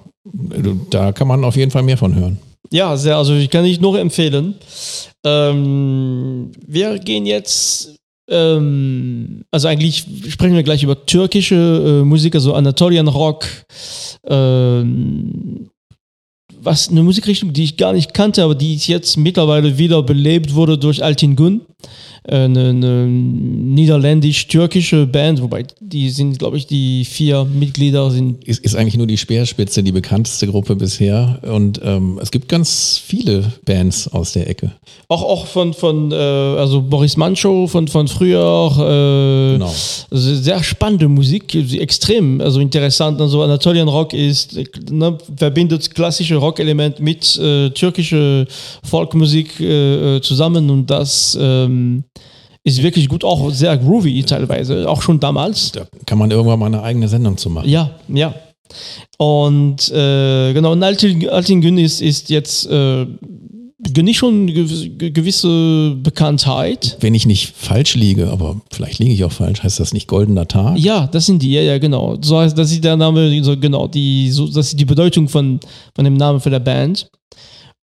da 0.91 1.13
kann 1.13 1.29
man 1.29 1.45
auf 1.45 1.57
jeden 1.57 1.71
Fall 1.71 1.83
mehr 1.83 1.97
von 1.97 2.15
hören. 2.15 2.39
ja, 2.71 2.97
sehr, 2.97 3.17
also 3.17 3.35
ich 3.35 3.51
kann 3.51 3.65
ich 3.65 3.81
nur 3.81 3.99
empfehlen. 3.99 4.55
Ähm, 5.25 6.53
wir 6.67 6.99
gehen 6.99 7.27
jetzt, 7.27 7.97
ähm, 8.31 9.43
also 9.51 9.69
eigentlich 9.69 10.05
sprechen 10.29 10.55
wir 10.55 10.63
gleich 10.63 10.83
über 10.83 11.07
türkische 11.07 12.01
äh, 12.03 12.05
Musik, 12.05 12.35
also 12.35 12.55
Anatolian 12.55 13.09
Rock. 13.09 13.47
Ähm, 14.27 15.71
was 16.61 16.89
eine 16.89 17.03
Musikrichtung, 17.03 17.53
die 17.53 17.65
ich 17.65 17.77
gar 17.77 17.93
nicht 17.93 18.15
kannte, 18.15 18.43
aber 18.43 18.55
die 18.55 18.75
jetzt 18.77 19.17
mittlerweile 19.17 19.79
wieder 19.79 20.03
belebt 20.03 20.55
wurde 20.55 20.77
durch 20.77 21.05
Altin 21.05 21.37
Gun, 21.37 21.63
eine, 22.31 22.69
eine 22.71 23.07
niederländisch-türkische 23.07 25.07
Band, 25.07 25.43
wobei 25.43 25.65
die 25.81 26.11
sind, 26.11 26.39
glaube 26.39 26.57
ich, 26.57 26.67
die 26.67 27.05
vier 27.05 27.45
Mitglieder 27.45 28.11
sind 28.11 28.45
Ist, 28.45 28.65
ist 28.65 28.75
eigentlich 28.77 28.97
nur 28.97 29.07
die 29.07 29.17
Speerspitze 29.17 29.83
die 29.83 29.93
bekannteste 29.93 30.47
Gruppe 30.47 30.77
bisher. 30.77 31.41
Und 31.43 31.81
ähm, 31.83 32.19
es 32.23 32.31
gibt 32.31 32.49
ganz 32.49 33.01
viele 33.05 33.53
Bands 33.65 34.09
aus 34.09 34.33
der 34.33 34.49
Ecke. 34.49 34.73
auch 35.09 35.23
auch 35.23 35.47
von 35.47 35.75
von 35.75 36.13
äh, 36.13 36.15
also 36.15 36.83
Boris 36.83 37.17
Manchow 37.17 37.71
von 37.71 37.89
von 37.89 38.09
früher 38.09 38.71
äh, 38.79 39.53
Genau. 39.55 39.73
also 40.11 40.35
sehr 40.35 40.63
spannende 40.63 41.09
Musik 41.09 41.55
extrem 41.55 42.41
also 42.41 42.61
interessant 42.61 43.21
also 43.21 43.43
Anatolian 43.43 43.89
Rock 43.89 44.13
ist 44.13 44.57
äh, 44.57 44.65
ne, 44.91 45.17
verbindet 45.37 45.95
klassische 45.95 46.37
Rockelement 46.37 47.01
mit 47.01 47.37
äh, 47.39 47.71
türkische 47.71 48.47
Folkmusik 48.83 49.61
äh, 49.61 50.17
äh, 50.17 50.21
zusammen 50.21 50.71
und 50.71 50.91
das 50.91 51.37
ähm, 51.41 52.05
ist 52.69 52.83
wirklich 52.83 53.09
gut 53.09 53.25
auch 53.25 53.51
sehr 53.51 53.77
groovy 53.77 54.23
teilweise 54.23 54.89
auch 54.89 55.03
schon 55.03 55.19
damals 55.21 55.73
Da 55.73 55.87
kann 56.07 56.19
man 56.19 56.31
irgendwann 56.31 56.59
mal 56.59 56.67
eine 56.67 56.83
eigene 56.83 57.09
Sendung 57.09 57.37
zu 57.37 57.51
machen. 57.51 57.69
ja, 57.69 57.91
ja. 58.09 58.35
Und 59.17 59.89
äh, 59.91 60.53
genau, 60.53 60.73
und 60.73 60.83
Altin, 60.83 61.27
Altingen 61.29 61.79
ist, 61.79 62.03
ist 62.03 62.29
jetzt 62.29 62.71
äh, 62.71 63.07
genießt 63.81 64.19
schon 64.19 64.47
gewisse 64.47 65.97
Bekanntheit. 66.03 66.97
Wenn 67.01 67.15
ich 67.15 67.27
nicht 67.27 67.53
falsch 67.57 67.95
liege, 67.95 68.29
aber 68.29 68.61
vielleicht 68.71 68.99
liege 68.99 69.13
ich 69.13 69.25
auch 69.25 69.33
falsch, 69.33 69.63
heißt 69.63 69.81
das 69.81 69.93
nicht 69.93 70.09
goldener 70.09 70.49
Tag? 70.49 70.79
Ja, 70.79 71.07
das 71.07 71.27
sind 71.27 71.43
die, 71.43 71.53
ja, 71.53 71.63
ja, 71.63 71.79
genau. 71.79 72.19
So 72.21 72.39
heißt, 72.39 72.59
das 72.59 72.73
ist 72.73 72.83
der 72.83 72.97
Name, 72.97 73.43
so, 73.43 73.57
genau, 73.57 73.87
die, 73.87 74.31
so, 74.31 74.47
das 74.49 74.69
ist 74.69 74.81
die 74.81 74.85
Bedeutung 74.85 75.29
von, 75.29 75.61
von 75.95 76.05
dem 76.05 76.15
Namen 76.15 76.41
für 76.41 76.51
der 76.51 76.61
Band. 76.61 77.09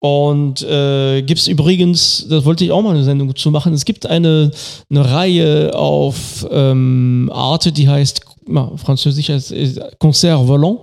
Und 0.04 0.64
äh, 0.64 1.22
gibt 1.22 1.40
es 1.42 1.48
übrigens, 1.48 2.26
das 2.28 2.44
wollte 2.44 2.64
ich 2.66 2.72
auch 2.72 2.82
mal 2.82 2.96
eine 2.96 3.04
Sendung 3.04 3.36
zu 3.36 3.52
machen, 3.52 3.72
es 3.74 3.86
gibt 3.86 4.08
eine, 4.08 4.50
eine 4.90 5.12
Reihe 5.12 5.76
auf 5.76 6.44
ähm, 6.50 7.30
Arte, 7.32 7.72
die 7.72 7.88
heißt, 7.88 8.22
na, 8.48 8.72
französisch 8.78 9.30
heißt 9.30 9.52
ist 9.52 9.80
Concert 10.00 10.48
Volant. 10.48 10.80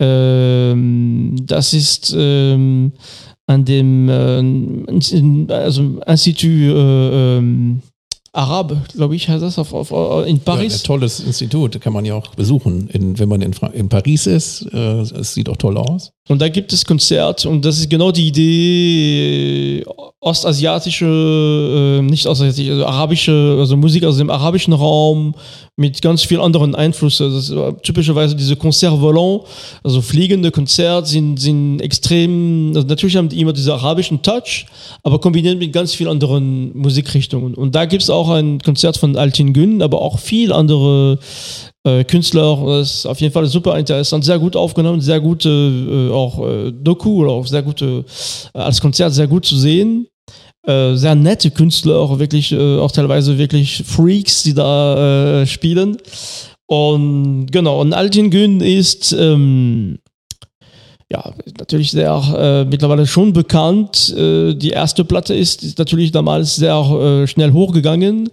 Ähm, 0.00 1.36
das 1.46 1.72
ist 1.72 2.14
ähm, 2.18 2.92
an 3.46 3.64
dem 3.64 4.08
äh, 4.08 4.38
in- 4.40 5.46
also 5.48 6.00
Institut 6.06 6.50
äh, 6.50 7.36
ähm, 7.38 7.80
Arab, 8.34 8.88
glaube 8.94 9.14
ich, 9.14 9.28
heißt 9.28 9.42
das, 9.42 9.58
auf, 9.58 9.74
auf, 9.74 10.26
in 10.26 10.36
Ja, 10.36 10.42
Paris. 10.42 10.80
ein 10.82 10.86
tolles 10.86 11.20
Institut, 11.20 11.78
kann 11.82 11.92
man 11.92 12.06
ja 12.06 12.14
auch 12.14 12.28
besuchen, 12.34 12.88
in, 12.88 13.18
wenn 13.18 13.28
man 13.28 13.42
in, 13.42 13.52
Fra 13.52 13.66
in 13.68 13.90
Paris 13.90 14.26
ist. 14.26 14.62
Äh, 14.72 15.00
es 15.02 15.34
sieht 15.34 15.50
auch 15.50 15.58
toll 15.58 15.76
aus. 15.76 16.12
Und 16.28 16.40
da 16.40 16.48
gibt 16.48 16.72
es 16.72 16.84
Konzert 16.84 17.44
und 17.46 17.64
das 17.64 17.78
ist 17.78 17.90
genau 17.90 18.12
die 18.12 18.28
Idee, 18.28 19.80
äh, 19.80 19.84
ostasiatische, 20.20 21.04
äh, 21.04 22.02
nicht 22.02 22.28
ostasiatische, 22.28 22.70
also 22.70 22.86
arabische, 22.86 23.56
also 23.58 23.76
Musik 23.76 24.04
aus 24.04 24.18
dem 24.18 24.30
arabischen 24.30 24.72
Raum 24.72 25.34
mit 25.74 26.00
ganz 26.00 26.22
vielen 26.22 26.40
anderen 26.40 26.76
Einflüssen. 26.76 27.32
Das 27.32 27.50
ist 27.50 27.82
typischerweise 27.82 28.36
diese 28.36 28.54
Concert 28.54 29.00
volant, 29.00 29.42
also 29.82 30.00
fliegende 30.00 30.52
Konzerte 30.52 31.08
sind, 31.08 31.40
sind 31.40 31.80
extrem, 31.80 32.70
also 32.76 32.86
natürlich 32.86 33.16
haben 33.16 33.28
die 33.28 33.40
immer 33.40 33.52
diesen 33.52 33.72
arabischen 33.72 34.22
Touch, 34.22 34.66
aber 35.02 35.18
kombiniert 35.18 35.58
mit 35.58 35.72
ganz 35.72 35.92
vielen 35.92 36.10
anderen 36.10 36.70
Musikrichtungen. 36.78 37.54
Und 37.54 37.74
da 37.74 37.84
gibt 37.84 38.04
es 38.04 38.10
auch 38.10 38.30
ein 38.30 38.60
Konzert 38.60 38.96
von 38.96 39.16
Altin 39.16 39.52
Gün, 39.52 39.82
aber 39.82 40.00
auch 40.00 40.20
viel 40.20 40.52
andere 40.52 41.18
äh, 41.84 42.04
Künstler. 42.04 42.62
Das 42.66 42.94
ist 42.94 43.06
auf 43.06 43.20
jeden 43.20 43.32
Fall 43.32 43.46
super 43.46 43.78
interessant, 43.78 44.24
sehr 44.24 44.38
gut 44.38 44.56
aufgenommen, 44.56 45.00
sehr 45.00 45.20
gute 45.20 45.48
äh, 45.48 46.12
auch 46.12 46.46
äh, 46.46 46.72
Doku 46.72 47.22
oder 47.22 47.32
auch 47.32 47.46
sehr 47.46 47.62
gute 47.62 48.04
äh, 48.54 48.58
als 48.58 48.80
Konzert 48.80 49.12
sehr 49.14 49.26
gut 49.26 49.46
zu 49.46 49.56
sehen. 49.56 50.06
Äh, 50.64 50.94
sehr 50.94 51.16
nette 51.16 51.50
Künstler, 51.50 51.96
auch 51.96 52.20
wirklich, 52.20 52.52
äh, 52.52 52.78
auch 52.78 52.92
teilweise 52.92 53.36
wirklich 53.36 53.82
Freaks, 53.84 54.44
die 54.44 54.54
da 54.54 55.40
äh, 55.42 55.46
spielen. 55.46 55.96
Und 56.66 57.46
genau, 57.50 57.80
und 57.80 57.92
Altin 57.92 58.30
Gün 58.30 58.60
ist 58.60 59.12
ähm, 59.12 59.98
ja 61.10 61.34
natürlich 61.58 61.90
sehr 61.90 62.22
äh, 62.36 62.64
mittlerweile 62.64 63.08
schon 63.08 63.32
bekannt. 63.32 64.14
Äh, 64.16 64.54
die 64.54 64.70
erste 64.70 65.04
Platte 65.04 65.34
ist, 65.34 65.64
ist 65.64 65.78
natürlich 65.78 66.12
damals 66.12 66.54
sehr 66.54 66.76
äh, 66.76 67.26
schnell 67.26 67.52
hochgegangen. 67.52 68.30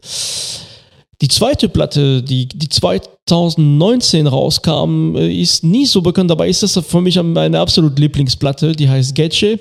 Die 1.22 1.28
zweite 1.28 1.68
Platte, 1.68 2.24
die, 2.24 2.48
die 2.48 2.70
2019 2.70 4.26
rauskam, 4.28 5.16
äh, 5.16 5.34
ist 5.34 5.64
nie 5.64 5.86
so 5.86 6.02
bekannt, 6.02 6.32
aber 6.32 6.48
ist 6.48 6.64
das 6.64 6.80
für 6.86 7.02
mich 7.02 7.22
meine 7.22 7.60
absolute 7.60 8.02
Lieblingsplatte, 8.02 8.72
die 8.72 8.90
heißt 8.90 9.16
Getche. 9.16 9.60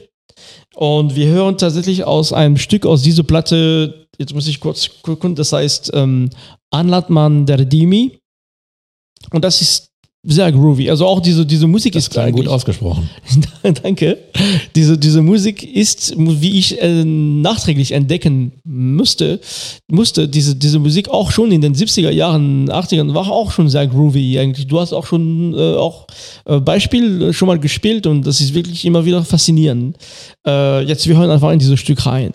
Und 0.76 1.16
wir 1.16 1.26
hören 1.26 1.58
tatsächlich 1.58 2.04
aus 2.04 2.32
einem 2.32 2.56
Stück 2.56 2.86
aus 2.86 3.02
dieser 3.02 3.24
Platte, 3.24 4.06
jetzt 4.18 4.34
muss 4.34 4.46
ich 4.46 4.60
kurz 4.60 4.88
gucken, 5.02 5.34
das 5.34 5.52
heißt 5.52 5.90
ähm, 5.94 6.30
Anlatman 6.70 7.46
der 7.46 7.64
Dimi. 7.64 8.18
Und 9.32 9.44
das 9.44 9.60
ist 9.60 9.90
sehr 10.24 10.50
groovy. 10.50 10.90
Also 10.90 11.06
auch 11.06 11.20
diese, 11.20 11.46
diese 11.46 11.66
Musik 11.66 11.92
Das 11.92 12.04
ist 12.04 12.10
klang 12.10 12.32
gut 12.32 12.48
ausgesprochen. 12.48 13.08
Danke. 13.82 14.18
Diese, 14.74 14.98
diese 14.98 15.22
Musik 15.22 15.62
ist, 15.62 16.14
wie 16.16 16.58
ich 16.58 16.80
äh, 16.82 17.04
nachträglich 17.04 17.92
entdecken 17.92 18.52
musste, 18.64 19.40
musste 19.90 20.28
diese, 20.28 20.56
diese 20.56 20.80
Musik 20.80 21.08
auch 21.08 21.30
schon 21.30 21.52
in 21.52 21.60
den 21.60 21.74
70er 21.74 22.10
Jahren, 22.10 22.68
80ern, 22.68 23.14
war 23.14 23.30
auch 23.30 23.52
schon 23.52 23.68
sehr 23.68 23.86
groovy 23.86 24.38
eigentlich. 24.38 24.66
Du 24.66 24.80
hast 24.80 24.92
auch 24.92 25.06
schon 25.06 25.54
äh, 25.54 25.76
auch 25.76 26.06
äh, 26.46 26.58
Beispiel 26.58 27.32
schon 27.32 27.46
mal 27.46 27.58
gespielt 27.58 28.06
und 28.06 28.26
das 28.26 28.40
ist 28.40 28.54
wirklich 28.54 28.84
immer 28.84 29.04
wieder 29.04 29.24
faszinierend. 29.24 29.96
Äh, 30.46 30.82
jetzt, 30.82 31.06
wir 31.06 31.16
hören 31.16 31.30
einfach 31.30 31.52
in 31.52 31.60
dieses 31.60 31.78
Stück 31.78 32.04
rein. 32.06 32.32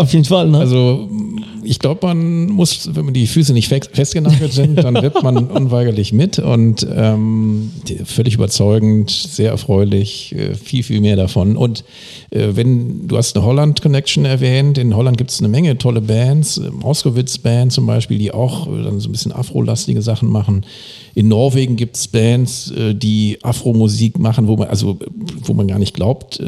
Auf 0.00 0.12
jeden 0.12 0.24
Fall. 0.24 0.48
Ne? 0.48 0.58
Also 0.58 1.08
ich 1.62 1.78
glaube, 1.78 2.06
man 2.06 2.46
muss, 2.46 2.94
wenn 2.94 3.04
man 3.04 3.14
die 3.14 3.26
Füße 3.26 3.52
nicht 3.52 3.68
festgenagelt 3.68 4.52
sind, 4.52 4.76
dann 4.76 4.94
wird 4.94 5.22
man 5.22 5.46
unweigerlich 5.50 6.12
mit 6.12 6.38
und 6.38 6.86
ähm, 6.94 7.70
völlig 8.04 8.34
überzeugend, 8.34 9.10
sehr 9.10 9.50
erfreulich, 9.50 10.34
äh, 10.34 10.54
viel, 10.54 10.82
viel 10.82 11.00
mehr 11.00 11.16
davon. 11.16 11.56
Und 11.56 11.84
äh, 12.30 12.48
wenn, 12.52 13.08
du 13.08 13.16
hast 13.16 13.36
eine 13.36 13.44
Holland-Connection 13.44 14.24
erwähnt, 14.24 14.78
in 14.78 14.94
Holland 14.94 15.18
gibt 15.18 15.30
es 15.30 15.40
eine 15.40 15.48
Menge 15.48 15.76
tolle 15.78 16.00
Bands, 16.00 16.60
Moskowitz-Band 16.70 17.72
zum 17.72 17.86
Beispiel, 17.86 18.18
die 18.18 18.32
auch 18.32 18.66
äh, 18.66 18.82
dann 18.82 19.00
so 19.00 19.08
ein 19.08 19.12
bisschen 19.12 19.32
afrolastige 19.32 20.02
Sachen 20.02 20.28
machen. 20.28 20.64
In 21.14 21.28
Norwegen 21.28 21.76
gibt 21.76 21.96
es 21.96 22.08
Bands, 22.08 22.70
äh, 22.70 22.94
die 22.94 23.38
Afro-Musik 23.42 24.18
machen, 24.18 24.48
wo 24.48 24.56
man, 24.56 24.68
also 24.68 24.98
wo 25.42 25.54
man 25.54 25.68
gar 25.68 25.78
nicht 25.78 25.94
glaubt, 25.94 26.40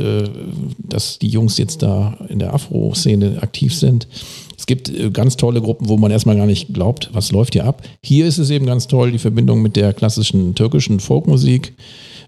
dass 0.78 1.18
die 1.18 1.28
Jungs 1.28 1.58
jetzt 1.58 1.82
da 1.82 2.18
in 2.28 2.38
der 2.38 2.54
Afro-Szene 2.54 3.38
aktiv 3.42 3.74
sind. 3.74 4.06
Es 4.62 4.66
gibt 4.66 4.90
äh, 4.90 5.10
ganz 5.10 5.36
tolle 5.36 5.60
Gruppen, 5.60 5.88
wo 5.88 5.96
man 5.96 6.12
erstmal 6.12 6.36
gar 6.36 6.46
nicht 6.46 6.72
glaubt, 6.72 7.10
was 7.12 7.32
läuft 7.32 7.54
hier 7.54 7.64
ab. 7.64 7.82
Hier 8.00 8.26
ist 8.26 8.38
es 8.38 8.48
eben 8.48 8.64
ganz 8.64 8.86
toll, 8.86 9.10
die 9.10 9.18
Verbindung 9.18 9.60
mit 9.60 9.74
der 9.74 9.92
klassischen 9.92 10.54
türkischen 10.54 11.00
Folkmusik 11.00 11.74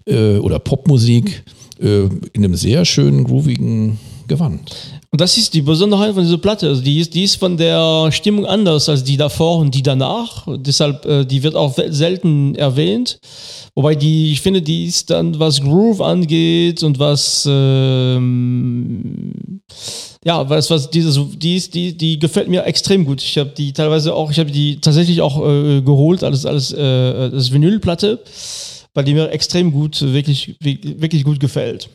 äh, 0.05 0.35
oder 0.39 0.59
Popmusik 0.59 1.45
äh, 1.79 2.09
in 2.33 2.43
einem 2.43 2.55
sehr 2.55 2.83
schönen, 2.83 3.23
groovigen 3.23 3.99
Gewand. 4.27 4.75
Und 5.11 5.21
das 5.21 5.37
ist 5.37 5.53
die 5.53 5.61
Besonderheit 5.61 6.13
von 6.13 6.23
dieser 6.23 6.37
Platte. 6.37 6.67
Also 6.67 6.81
die, 6.81 6.99
ist, 6.99 7.13
die 7.13 7.23
ist 7.23 7.35
von 7.37 7.55
der 7.55 8.11
Stimmung 8.11 8.45
anders 8.45 8.89
als 8.89 9.01
die 9.01 9.15
davor 9.15 9.59
und 9.59 9.73
die 9.73 9.81
danach. 9.81 10.45
Deshalb, 10.57 11.05
äh, 11.05 11.23
die 11.23 11.41
wird 11.41 11.55
auch 11.55 11.73
selten 11.87 12.53
erwähnt. 12.55 13.17
Wobei 13.75 13.95
die, 13.95 14.33
ich 14.33 14.41
finde, 14.41 14.61
die 14.61 14.87
ist 14.87 15.09
dann, 15.09 15.39
was 15.39 15.61
Groove 15.61 16.01
angeht 16.01 16.83
und 16.83 16.99
was, 16.99 17.47
ähm, 17.49 19.31
ja, 20.23 20.49
was, 20.49 20.69
was 20.71 20.89
diese, 20.89 21.25
die 21.35 21.55
ist, 21.55 21.73
die, 21.73 21.95
die 21.95 22.17
gefällt 22.17 22.47
mir 22.47 22.65
extrem 22.65 23.05
gut. 23.05 23.21
Ich 23.21 23.37
habe 23.37 23.51
die 23.51 23.73
teilweise 23.73 24.13
auch, 24.13 24.31
ich 24.31 24.39
habe 24.39 24.51
die 24.51 24.79
tatsächlich 24.81 25.21
auch 25.21 25.37
äh, 25.47 25.81
geholt, 25.81 26.23
alles, 26.23 26.45
alles, 26.45 26.73
äh, 26.73 26.81
als 26.81 27.51
Vinylplatte, 27.51 28.19
weil 28.93 29.03
die 29.03 29.13
mir 29.13 29.29
extrem 29.29 29.71
gut, 29.71 30.01
wirklich, 30.01 30.55
wirklich 30.59 31.23
gut 31.23 31.39
gefällt. 31.39 31.89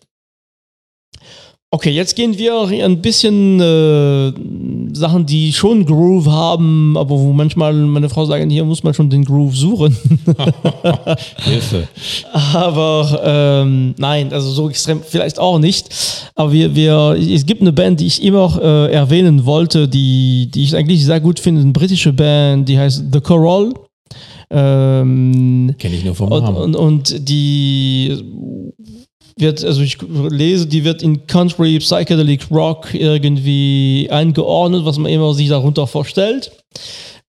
Okay, 1.73 1.91
jetzt 1.91 2.17
gehen 2.17 2.37
wir 2.37 2.67
ein 2.85 3.01
bisschen 3.01 3.61
äh, 3.61 4.33
Sachen, 4.93 5.25
die 5.25 5.53
schon 5.53 5.87
Groove 5.87 6.27
haben, 6.27 6.97
aber 6.97 7.17
wo 7.17 7.33
manchmal 7.33 7.73
meine 7.75 8.09
Frau 8.09 8.25
sagt, 8.25 8.51
hier 8.51 8.65
muss 8.65 8.83
man 8.83 8.93
schon 8.93 9.09
den 9.09 9.25
Groove 9.25 9.57
suchen. 9.57 9.97
Hilfe. 11.45 11.87
aber 12.33 13.21
ähm, 13.25 13.95
nein, 13.99 14.33
also 14.33 14.51
so 14.51 14.69
extrem 14.69 15.01
vielleicht 15.01 15.39
auch 15.39 15.61
nicht. 15.61 15.95
Aber 16.35 16.51
wir, 16.51 16.75
wir, 16.75 17.17
es 17.17 17.47
gibt 17.47 17.61
eine 17.61 17.73
Band, 17.73 18.01
die 18.01 18.07
ich 18.07 18.21
immer 18.21 18.59
äh, 18.61 18.93
erwähnen 18.93 19.47
wollte, 19.47 19.87
die, 19.87 20.51
die 20.53 20.65
ich 20.65 20.75
eigentlich 20.75 21.05
sehr 21.05 21.21
gut 21.21 21.39
finde, 21.39 21.61
eine 21.61 21.71
britische 21.71 22.13
Band, 22.13 22.69
die 22.69 22.81
heißt 22.81 23.05
The 23.13 23.21
Coral. 23.21 23.73
Ähm, 24.51 25.73
Kenne 25.79 25.95
ich 25.95 26.05
nur 26.05 26.17
vom 26.17 26.31
Namen. 26.31 26.57
Und, 26.57 26.75
und, 26.75 27.13
und 27.13 27.29
die 27.29 28.25
wird, 29.37 29.65
also 29.65 29.83
ich 29.83 29.99
lese, 30.11 30.67
die 30.67 30.85
wird 30.85 31.03
in 31.03 31.27
Country, 31.27 31.79
Psychedelic 31.79 32.51
Rock 32.51 32.95
irgendwie 32.95 34.09
eingeordnet, 34.11 34.85
was 34.85 34.99
man 34.99 35.11
immer 35.11 35.35
sich 35.35 35.49
darunter 35.49 35.87
vorstellt. 35.87 36.53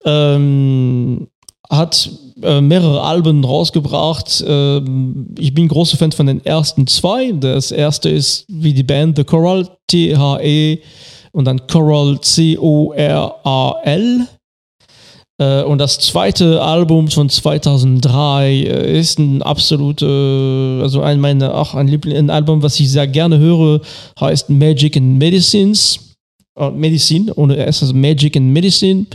Ähm, 0.04 1.28
hat 1.70 2.10
äh, 2.44 2.60
mehrere 2.60 3.02
Alben 3.02 3.44
rausgebracht. 3.44 4.44
Ähm, 4.46 5.34
ich 5.40 5.54
bin 5.54 5.68
großer 5.68 5.98
Fan 5.98 6.12
von 6.12 6.28
den 6.28 6.46
ersten 6.46 6.86
zwei. 6.88 7.32
Das 7.32 7.72
erste 7.72 8.10
ist 8.10 8.46
wie 8.50 8.74
die 8.74 8.84
Band 8.84 9.18
The 9.18 9.24
Coral, 9.24 9.70
T-H-E 9.88 10.80
und 11.32 11.46
dann 11.46 11.66
Coral, 11.68 12.20
C-O-R-A-L. 12.20 13.48
Äh, 15.42 15.64
und 15.64 15.80
das 15.80 15.98
zweite 15.98 16.62
Album 16.62 17.08
von 17.08 17.28
2003 17.28 18.48
äh, 18.48 19.00
ist 19.00 19.18
ein 19.18 19.42
absolute, 19.42 20.80
also 20.84 21.02
ein 21.02 21.20
meiner, 21.20 21.56
auch 21.56 21.74
ein, 21.74 21.88
Liebling, 21.88 22.16
ein 22.16 22.30
Album, 22.30 22.62
was 22.62 22.80
ich 22.80 22.92
sehr 22.92 23.08
gerne 23.08 23.40
höre, 23.40 23.82
heißt 24.20 24.50
Magic 24.50 24.96
and 24.98 25.18
Medicines. 25.18 26.00
Medicine, 26.76 27.34
ohne 27.36 27.56
S, 27.58 27.82
also 27.82 27.94
Magic 27.96 28.36
and 28.36 28.52
Medicine. 28.52 29.08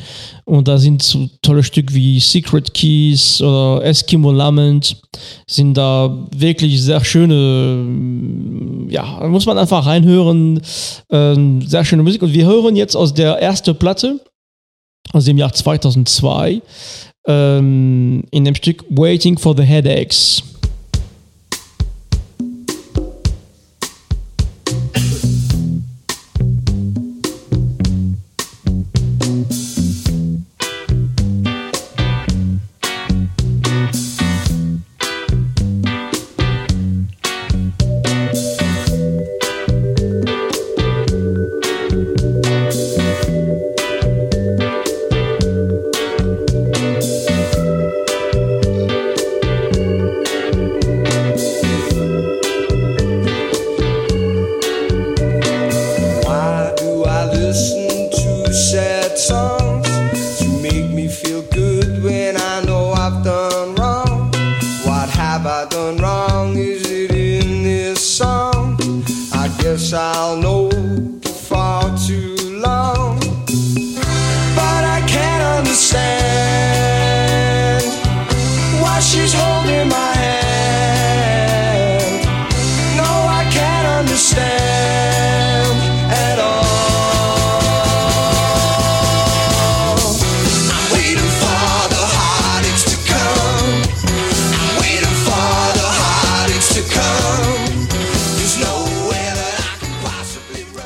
Und 0.46 0.66
da 0.66 0.78
sind 0.78 1.02
so 1.02 1.28
tolle 1.42 1.62
Stücke 1.62 1.94
wie 1.94 2.18
Secret 2.18 2.72
Keys 2.72 3.40
oder 3.40 3.84
Eskimo 3.84 4.32
Lament, 4.32 4.96
sind 5.46 5.74
da 5.74 6.26
wirklich 6.34 6.82
sehr 6.82 7.04
schöne, 7.04 7.86
ja, 8.88 9.28
muss 9.28 9.46
man 9.46 9.58
einfach 9.58 9.86
reinhören, 9.86 10.60
äh, 11.10 11.36
sehr 11.66 11.84
schöne 11.84 12.02
Musik. 12.02 12.22
Und 12.22 12.32
wir 12.32 12.46
hören 12.46 12.74
jetzt 12.74 12.96
aus 12.96 13.12
der 13.14 13.40
ersten 13.40 13.76
Platte, 13.76 14.18
aus 15.12 15.24
dem 15.24 15.38
Jahr 15.38 15.52
2002 15.52 16.62
ähm, 17.26 18.24
in 18.30 18.44
dem 18.44 18.54
Stück 18.54 18.84
Waiting 18.88 19.38
for 19.38 19.56
the 19.56 19.62
Headaches. 19.62 20.42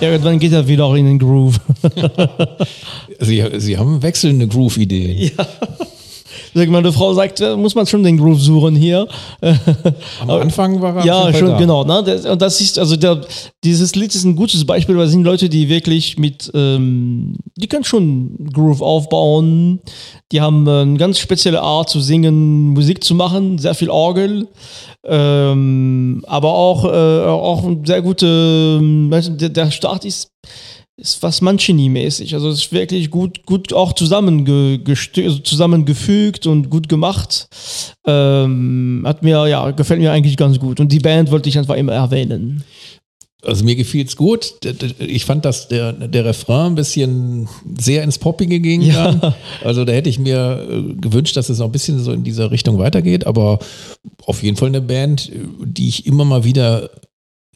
Irgendwann 0.08 0.38
geht 0.38 0.52
er 0.52 0.66
wieder 0.66 0.84
auch 0.84 0.94
in 0.94 1.06
den 1.06 1.18
Groove. 1.18 1.58
Sie, 3.20 3.44
Sie 3.58 3.78
haben 3.78 4.02
wechselnde 4.02 4.46
Groove-Ideen. 4.48 5.32
Ja. 5.36 5.46
Meine 6.54 6.92
Frau 6.92 7.14
sagt, 7.14 7.40
muss 7.56 7.74
man 7.74 7.86
schon 7.86 8.02
den 8.02 8.16
Groove 8.16 8.40
suchen 8.40 8.74
hier. 8.76 9.06
Am 10.20 10.30
Anfang 10.30 10.80
war 10.80 10.96
er 10.96 11.04
Ja, 11.04 11.32
schon, 11.32 11.48
da. 11.50 11.58
genau. 11.58 11.84
Ne? 11.84 12.20
Und 12.30 12.42
das 12.42 12.60
ist, 12.60 12.78
also 12.78 12.96
der, 12.96 13.20
dieses 13.64 13.94
Lied 13.94 14.14
ist 14.14 14.24
ein 14.24 14.36
gutes 14.36 14.64
Beispiel, 14.64 14.96
weil 14.96 15.06
es 15.06 15.12
sind 15.12 15.24
Leute, 15.24 15.48
die 15.48 15.68
wirklich 15.68 16.18
mit, 16.18 16.50
ähm, 16.54 17.36
die 17.56 17.66
können 17.68 17.84
schon 17.84 18.50
Groove 18.52 18.82
aufbauen. 18.82 19.80
Die 20.32 20.40
haben 20.40 20.68
eine 20.68 20.96
ganz 20.98 21.18
spezielle 21.18 21.60
Art 21.62 21.88
zu 21.88 22.00
singen, 22.00 22.68
Musik 22.70 23.02
zu 23.04 23.14
machen, 23.14 23.58
sehr 23.58 23.74
viel 23.74 23.90
Orgel. 23.90 24.48
Ähm, 25.04 26.22
aber 26.26 26.52
auch, 26.52 26.84
äh, 26.84 27.26
auch 27.28 27.64
ein 27.64 27.84
sehr 27.84 28.02
gute, 28.02 28.26
ähm, 28.80 29.10
der 29.38 29.70
Start 29.70 30.04
ist, 30.04 30.30
ist 31.00 31.22
was 31.22 31.40
Mancini-mäßig. 31.40 32.34
Also 32.34 32.50
es 32.50 32.58
ist 32.64 32.72
wirklich 32.72 33.10
gut, 33.10 33.46
gut 33.46 33.72
auch 33.72 33.94
also 33.98 35.38
zusammengefügt 35.38 36.46
und 36.46 36.70
gut 36.70 36.88
gemacht. 36.88 37.48
Ähm, 38.06 39.02
hat 39.06 39.22
mir, 39.22 39.46
ja, 39.48 39.70
gefällt 39.70 40.00
mir 40.00 40.12
eigentlich 40.12 40.36
ganz 40.36 40.58
gut. 40.58 40.78
Und 40.78 40.92
die 40.92 41.00
Band 41.00 41.30
wollte 41.30 41.48
ich 41.48 41.58
einfach 41.58 41.76
immer 41.76 41.92
erwähnen. 41.92 42.64
Also 43.42 43.64
mir 43.64 43.74
gefiel 43.74 44.04
es 44.04 44.16
gut. 44.16 44.52
Ich 44.98 45.24
fand, 45.24 45.46
dass 45.46 45.68
der, 45.68 45.92
der 45.94 46.26
Refrain 46.26 46.72
ein 46.72 46.74
bisschen 46.74 47.48
sehr 47.78 48.02
ins 48.02 48.18
Poppige 48.18 48.60
ging. 48.60 48.82
Ja. 48.82 49.34
Also 49.64 49.84
da 49.84 49.92
hätte 49.92 50.10
ich 50.10 50.18
mir 50.18 50.66
äh, 50.70 50.94
gewünscht, 50.94 51.36
dass 51.36 51.48
es 51.48 51.58
noch 51.58 51.66
ein 51.66 51.72
bisschen 51.72 51.98
so 51.98 52.12
in 52.12 52.24
dieser 52.24 52.50
Richtung 52.50 52.78
weitergeht. 52.78 53.26
Aber 53.26 53.58
auf 54.26 54.42
jeden 54.42 54.56
Fall 54.56 54.68
eine 54.68 54.82
Band, 54.82 55.32
die 55.64 55.88
ich 55.88 56.06
immer 56.06 56.24
mal 56.26 56.44
wieder 56.44 56.90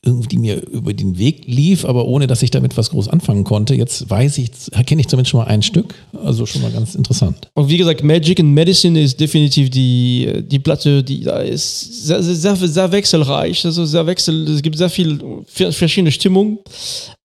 irgendwie 0.04 0.38
mir 0.38 0.66
über 0.68 0.92
den 0.92 1.18
Weg 1.18 1.42
lief, 1.46 1.84
aber 1.84 2.06
ohne 2.06 2.26
dass 2.26 2.42
ich 2.42 2.50
damit 2.50 2.76
was 2.76 2.90
groß 2.90 3.08
anfangen 3.08 3.44
konnte. 3.44 3.74
Jetzt 3.74 4.08
weiß 4.08 4.38
ich, 4.38 4.50
kenne 4.86 5.00
ich 5.00 5.08
zumindest 5.08 5.30
schon 5.30 5.40
mal 5.40 5.46
ein 5.46 5.62
Stück, 5.62 5.94
also 6.22 6.46
schon 6.46 6.62
mal 6.62 6.70
ganz 6.70 6.94
interessant. 6.94 7.50
Und 7.54 7.68
wie 7.68 7.76
gesagt, 7.76 8.02
Magic 8.02 8.40
and 8.40 8.54
Medicine 8.54 9.00
ist 9.00 9.18
definitiv 9.18 9.70
die, 9.70 10.44
die 10.46 10.58
Platte, 10.58 11.02
die 11.02 11.22
da 11.22 11.38
ist 11.38 12.06
sehr, 12.06 12.22
sehr, 12.22 12.56
sehr 12.56 12.92
wechselreich, 12.92 13.64
also 13.64 13.84
sehr 13.84 14.06
wechsel, 14.06 14.48
es 14.48 14.62
gibt 14.62 14.76
sehr 14.76 14.90
viel 14.90 15.20
verschiedene 15.46 16.12
Stimmungen. 16.12 16.58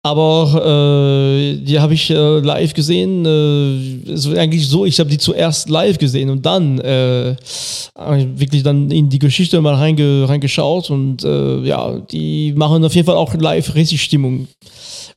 Aber 0.03 1.33
äh, 1.33 1.57
die 1.57 1.79
habe 1.79 1.93
ich 1.93 2.09
äh, 2.09 2.39
live 2.39 2.73
gesehen. 2.73 3.25
Äh, 3.25 4.11
es 4.11 4.27
eigentlich 4.37 4.67
so, 4.67 4.85
ich 4.85 4.99
habe 4.99 5.09
die 5.09 5.17
zuerst 5.17 5.69
live 5.69 5.97
gesehen 5.97 6.29
und 6.29 6.45
dann 6.45 6.79
äh, 6.79 7.35
wirklich 7.95 8.63
dann 8.63 8.89
in 8.89 9.09
die 9.09 9.19
Geschichte 9.19 9.59
mal 9.59 9.75
reinge, 9.75 10.29
reingeschaut 10.29 10.89
und 10.91 11.23
äh, 11.23 11.61
ja, 11.63 11.99
die 11.99 12.53
machen 12.55 12.85
auf 12.85 12.95
jeden 12.95 13.05
Fall 13.05 13.17
auch 13.17 13.33
live 13.33 13.75
richtig 13.75 14.01
Stimmung. 14.01 14.47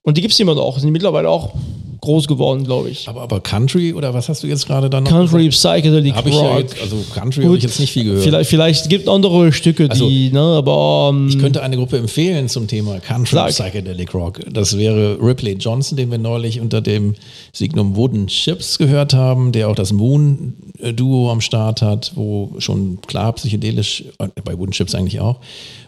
Und 0.02 0.16
die 0.16 0.22
gibt 0.22 0.32
es 0.32 0.40
immer 0.40 0.54
noch, 0.54 0.78
sind 0.78 0.90
mittlerweile 0.90 1.28
auch 1.28 1.52
groß 2.00 2.28
geworden, 2.28 2.64
glaube 2.64 2.90
ich. 2.90 3.08
Aber, 3.08 3.22
aber 3.22 3.40
Country 3.40 3.92
oder 3.94 4.14
was 4.14 4.28
hast 4.28 4.42
du 4.42 4.46
jetzt 4.46 4.66
gerade 4.66 4.90
dann? 4.90 5.04
Country? 5.04 5.48
Psychedelic 5.48 6.14
hab 6.14 6.26
Rock. 6.26 6.32
Ja 6.32 6.58
jetzt, 6.58 6.80
also 6.80 6.96
Country 7.14 7.44
habe 7.44 7.56
ich 7.56 7.62
jetzt 7.62 7.80
nicht 7.80 7.92
viel 7.92 8.04
gehört. 8.04 8.22
Vielleicht, 8.22 8.50
vielleicht 8.50 8.88
gibt 8.88 9.08
andere 9.08 9.52
Stücke, 9.52 9.88
also, 9.90 10.08
die, 10.08 10.30
ne, 10.32 10.40
aber. 10.40 11.10
Ähm, 11.12 11.28
ich 11.28 11.38
könnte 11.38 11.62
eine 11.62 11.76
Gruppe 11.76 11.98
empfehlen 11.98 12.48
zum 12.48 12.66
Thema 12.66 13.00
Country 13.00 13.34
sag. 13.34 13.50
Psychedelic 13.50 14.14
Rock. 14.14 14.40
Das 14.50 14.76
wäre 14.76 15.18
Ripley 15.20 15.52
Johnson, 15.54 15.96
den 15.96 16.10
wir 16.10 16.18
neulich 16.18 16.60
unter 16.60 16.80
dem 16.80 17.14
Signum 17.52 17.96
Wooden 17.96 18.26
Chips 18.28 18.78
gehört 18.78 19.14
haben, 19.14 19.52
der 19.52 19.68
auch 19.68 19.74
das 19.74 19.92
Moon 19.92 20.54
Duo 20.94 21.30
am 21.30 21.40
Start 21.40 21.82
hat, 21.82 22.12
wo 22.14 22.52
schon 22.58 22.98
klar 23.06 23.32
psychedelisch, 23.34 24.04
äh, 24.18 24.28
bei 24.44 24.58
Wooden 24.58 24.72
Chips 24.72 24.94
eigentlich 24.94 25.20
auch. 25.20 25.36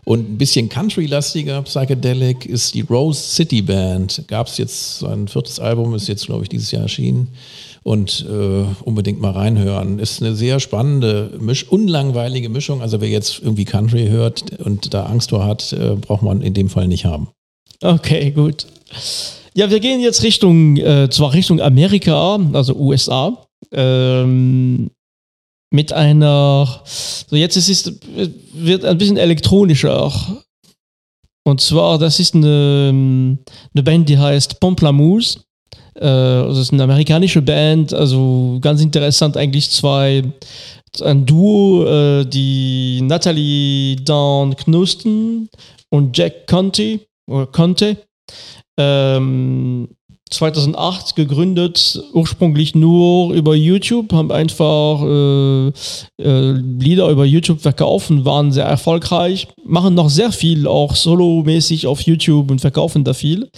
Und 0.05 0.33
ein 0.33 0.39
bisschen 0.39 0.69
Country-lastiger, 0.69 1.63
Psychedelic, 1.63 2.45
ist 2.45 2.75
die 2.75 2.81
Rose 2.81 3.21
City 3.21 3.63
Band. 3.63 4.25
Gab 4.27 4.49
es 4.49 4.59
jetzt 4.59 4.99
sein 4.99 5.29
viertes 5.29 5.61
Album, 5.61 5.95
ist 5.95 6.09
jetzt, 6.09 6.27
glaube 6.27 6.43
ich, 6.43 6.49
dieses 6.49 6.73
Jahr 6.73 6.83
erschienen. 6.83 7.29
Und 7.85 8.27
äh, 8.29 8.65
unbedingt 8.85 9.21
mal 9.21 9.33
reinhören. 9.33 9.99
Ist 9.99 10.21
eine 10.21 10.35
sehr 10.35 10.61
spannende, 10.61 11.37
Misch 11.41 11.69
unlangweilige 11.69 12.49
Mischung. 12.49 12.81
Also 12.81 13.01
wer 13.01 13.09
jetzt 13.09 13.41
irgendwie 13.41 13.65
Country 13.65 14.09
hört 14.09 14.61
und 14.61 14.93
da 14.93 15.07
Angst 15.07 15.31
vor 15.31 15.45
hat, 15.45 15.73
äh, 15.73 15.97
braucht 15.97 16.23
man 16.23 16.43
in 16.43 16.55
dem 16.55 16.69
Fall 16.69 16.89
nicht 16.89 17.05
haben. 17.05 17.29
Okay, 17.81 18.31
gut. 18.31 18.67
Ja, 19.55 19.71
wir 19.71 19.81
gehen 19.81 20.01
jetzt 20.01 20.23
Richtung, 20.23 20.77
äh, 20.79 21.11
zwar 21.11 21.33
Richtung 21.33 21.61
Amerika, 21.61 22.39
also 22.53 22.75
USA. 22.75 23.47
Ähm, 23.73 24.91
mit 25.73 25.93
einer, 25.93 26.83
so 26.85 27.35
jetzt 27.35 27.57
ist 27.57 27.69
es, 27.69 27.99
wird 28.53 28.85
ein 28.85 28.99
bisschen 28.99 29.17
elektronischer. 29.17 30.13
Und 31.45 31.61
zwar, 31.61 31.99
das 31.99 32.21
ist 32.21 32.35
eine, 32.35 33.39
eine 33.75 33.83
Band, 33.83 34.09
die 34.09 34.19
heißt 34.19 34.61
Pomplamoose. 34.61 35.41
Äh, 35.95 36.03
das 36.03 36.59
ist 36.59 36.73
eine 36.73 36.85
amerikanische 36.85 37.43
Band, 37.43 37.93
also 37.93 38.59
ganz 38.61 38.81
interessant 38.81 39.37
eigentlich 39.37 39.71
zwei, 39.71 40.23
ein 41.01 41.27
Duo, 41.27 41.85
äh, 41.87 42.25
die 42.27 43.01
Natalie 43.03 43.97
Dawn 43.97 44.55
Knusten 44.55 45.49
und 45.91 46.17
Jack 46.17 46.47
Conte, 46.47 47.01
oder 47.29 47.47
Conte. 47.47 47.97
Ähm, 48.79 49.89
2008 50.33 51.17
gegründet, 51.17 52.03
ursprünglich 52.13 52.75
nur 52.75 53.35
über 53.35 53.55
YouTube, 53.55 54.13
haben 54.13 54.33
einfach 54.33 55.03
äh, 55.03 55.69
äh, 56.23 56.53
Lieder 56.53 57.09
über 57.09 57.25
YouTube 57.25 57.61
verkauft 57.61 58.11
waren 58.25 58.53
sehr 58.53 58.65
erfolgreich, 58.65 59.49
machen 59.65 59.95
noch 59.95 60.11
sehr 60.11 60.33
viel, 60.33 60.67
auch 60.67 60.97
solomäßig 60.97 61.87
auf 61.87 62.01
YouTube 62.03 62.51
und 62.51 62.61
verkaufen 62.61 63.05
da 63.05 63.15
viel. 63.15 63.49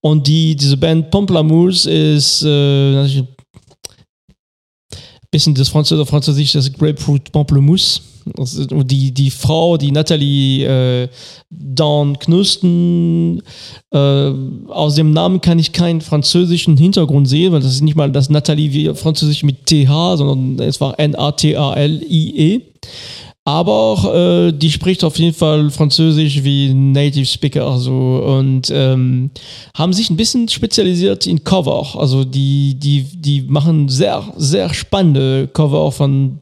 Und 0.00 0.26
die, 0.26 0.56
diese 0.56 0.76
Band 0.76 1.10
Pomplamoose 1.10 1.90
ist 1.90 2.42
äh, 2.42 3.22
bisschen 5.30 5.54
das 5.54 5.68
Französische, 5.68 6.06
Französisch, 6.06 6.52
das 6.52 6.72
Grapefruit 6.72 7.30
Pamplemousse. 7.32 8.00
Die, 8.36 9.12
die 9.12 9.30
Frau, 9.30 9.76
die 9.76 9.92
Nathalie 9.92 11.04
äh, 11.04 11.08
Dawn 11.50 12.18
Knusten, 12.18 13.42
äh, 13.92 14.30
aus 14.68 14.94
dem 14.94 15.12
Namen 15.12 15.40
kann 15.40 15.58
ich 15.58 15.72
keinen 15.72 16.00
französischen 16.00 16.76
Hintergrund 16.76 17.28
sehen, 17.28 17.52
weil 17.52 17.60
das 17.60 17.72
ist 17.72 17.82
nicht 17.82 17.96
mal 17.96 18.10
das 18.10 18.30
Nathalie 18.30 18.72
wie 18.72 18.94
Französisch 18.94 19.42
mit 19.42 19.66
TH, 19.66 20.16
sondern 20.16 20.66
es 20.66 20.80
war 20.80 20.98
N-A-T-A-L-I-E 20.98 22.60
aber 23.50 24.48
äh, 24.48 24.52
die 24.52 24.70
spricht 24.70 25.02
auf 25.02 25.18
jeden 25.18 25.34
Fall 25.34 25.70
Französisch 25.70 26.44
wie 26.44 26.74
Native 26.74 27.26
Speaker 27.26 27.66
also, 27.66 28.22
und 28.24 28.70
ähm, 28.72 29.30
haben 29.74 29.92
sich 29.92 30.10
ein 30.10 30.16
bisschen 30.16 30.48
spezialisiert 30.48 31.26
in 31.26 31.42
Cover. 31.42 31.98
Also 31.98 32.24
die, 32.24 32.78
die, 32.78 33.02
die 33.02 33.42
machen 33.42 33.88
sehr, 33.88 34.22
sehr 34.36 34.72
spannende 34.74 35.48
Cover 35.48 35.90
von 35.90 36.40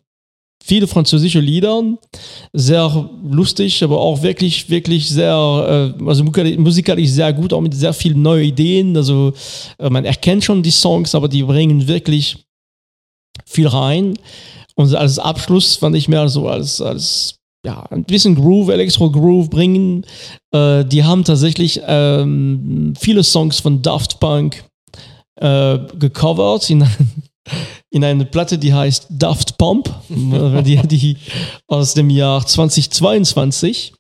viele 0.68 0.86
französische 0.86 1.40
Lieder, 1.40 1.82
sehr 2.52 3.10
lustig, 3.24 3.82
aber 3.82 3.98
auch 3.98 4.22
wirklich, 4.22 4.68
wirklich 4.68 5.08
sehr, 5.08 5.94
äh, 5.98 6.04
also 6.04 6.24
musikalisch 6.24 7.08
sehr 7.08 7.32
gut, 7.32 7.54
auch 7.54 7.62
mit 7.62 7.74
sehr 7.74 7.94
vielen 7.94 8.20
neuen 8.20 8.44
Ideen. 8.44 8.96
Also 8.96 9.32
äh, 9.78 9.88
man 9.88 10.04
erkennt 10.04 10.44
schon 10.44 10.62
die 10.62 10.70
Songs, 10.70 11.14
aber 11.14 11.28
die 11.28 11.42
bringen 11.42 11.88
wirklich 11.88 12.44
viel 13.46 13.66
rein. 13.66 14.18
Und 14.74 14.94
als 14.94 15.18
Abschluss 15.18 15.76
fand 15.76 15.96
ich 15.96 16.06
mir 16.06 16.28
so 16.28 16.48
als, 16.48 16.82
als 16.82 17.38
ja, 17.64 17.84
ein 17.90 18.04
bisschen 18.04 18.34
Groove, 18.34 18.68
Elektro-Groove 18.68 19.48
bringen. 19.48 20.04
Äh, 20.52 20.84
die 20.84 21.02
haben 21.02 21.24
tatsächlich 21.24 21.80
ähm, 21.86 22.92
viele 22.98 23.24
Songs 23.24 23.58
von 23.58 23.80
Daft 23.80 24.20
Punk 24.20 24.64
äh, 25.40 25.78
gecovert 25.98 26.68
in, 26.68 26.86
in 27.90 28.04
eine 28.04 28.26
Platte, 28.26 28.58
die 28.58 28.74
heißt 28.74 29.06
Daft 29.08 29.47
Pump, 29.58 29.92
die, 30.08 30.80
die 30.86 31.16
aus 31.66 31.94
dem 31.94 32.10
Jahr 32.10 32.46
2022. 32.46 33.92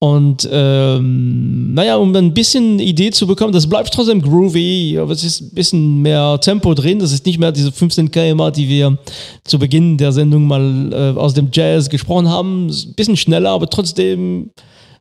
Und 0.00 0.48
ähm, 0.52 1.74
naja, 1.74 1.96
um 1.96 2.14
ein 2.14 2.32
bisschen 2.32 2.78
Idee 2.78 3.10
zu 3.10 3.26
bekommen, 3.26 3.52
das 3.52 3.68
bleibt 3.68 3.92
trotzdem 3.92 4.22
groovy, 4.22 4.96
aber 4.96 5.10
es 5.10 5.24
ist 5.24 5.40
ein 5.40 5.54
bisschen 5.54 6.02
mehr 6.02 6.38
Tempo 6.40 6.72
drin. 6.74 7.00
Das 7.00 7.10
ist 7.10 7.26
nicht 7.26 7.40
mehr 7.40 7.50
diese 7.50 7.72
15 7.72 8.10
km, 8.12 8.52
die 8.54 8.68
wir 8.68 8.96
zu 9.42 9.58
Beginn 9.58 9.98
der 9.98 10.12
Sendung 10.12 10.46
mal 10.46 10.92
äh, 10.92 11.18
aus 11.18 11.34
dem 11.34 11.48
Jazz 11.52 11.88
gesprochen 11.88 12.28
haben. 12.28 12.68
Ein 12.68 12.94
bisschen 12.94 13.16
schneller, 13.16 13.50
aber 13.50 13.68
trotzdem 13.68 14.50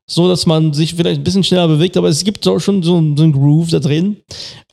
so, 0.09 0.29
dass 0.29 0.45
man 0.45 0.73
sich 0.73 0.95
vielleicht 0.95 1.19
ein 1.19 1.23
bisschen 1.23 1.43
schneller 1.43 1.67
bewegt, 1.67 1.97
aber 1.97 2.07
es 2.07 2.23
gibt 2.23 2.47
auch 2.47 2.59
schon 2.59 2.81
so, 2.81 2.93
so 3.15 3.23
einen 3.23 3.33
Groove 3.33 3.69
da 3.69 3.79
drin. 3.79 4.17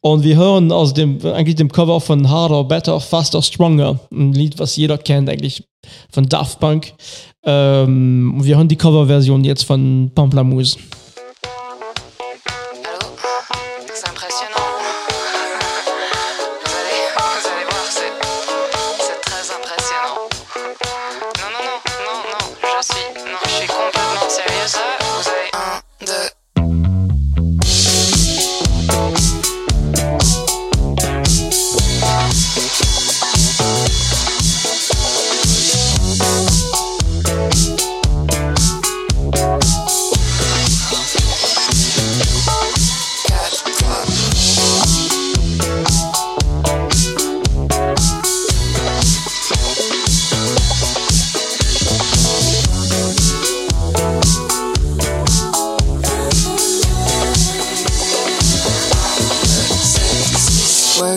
Und 0.00 0.22
wir 0.22 0.36
hören 0.36 0.70
aus 0.70 0.94
dem, 0.94 1.18
eigentlich 1.24 1.56
dem 1.56 1.72
Cover 1.72 2.00
von 2.00 2.28
Harder, 2.30 2.62
Better, 2.62 3.00
Faster, 3.00 3.42
Stronger. 3.42 3.98
Ein 4.12 4.32
Lied, 4.32 4.58
was 4.58 4.76
jeder 4.76 4.96
kennt, 4.96 5.28
eigentlich 5.28 5.64
von 6.10 6.28
Daft 6.28 6.60
Punk. 6.60 6.94
Ähm, 7.42 8.34
wir 8.42 8.56
hören 8.56 8.68
die 8.68 8.76
Coverversion 8.76 9.44
jetzt 9.44 9.64
von 9.64 10.10
Pamplamousse. 10.14 10.78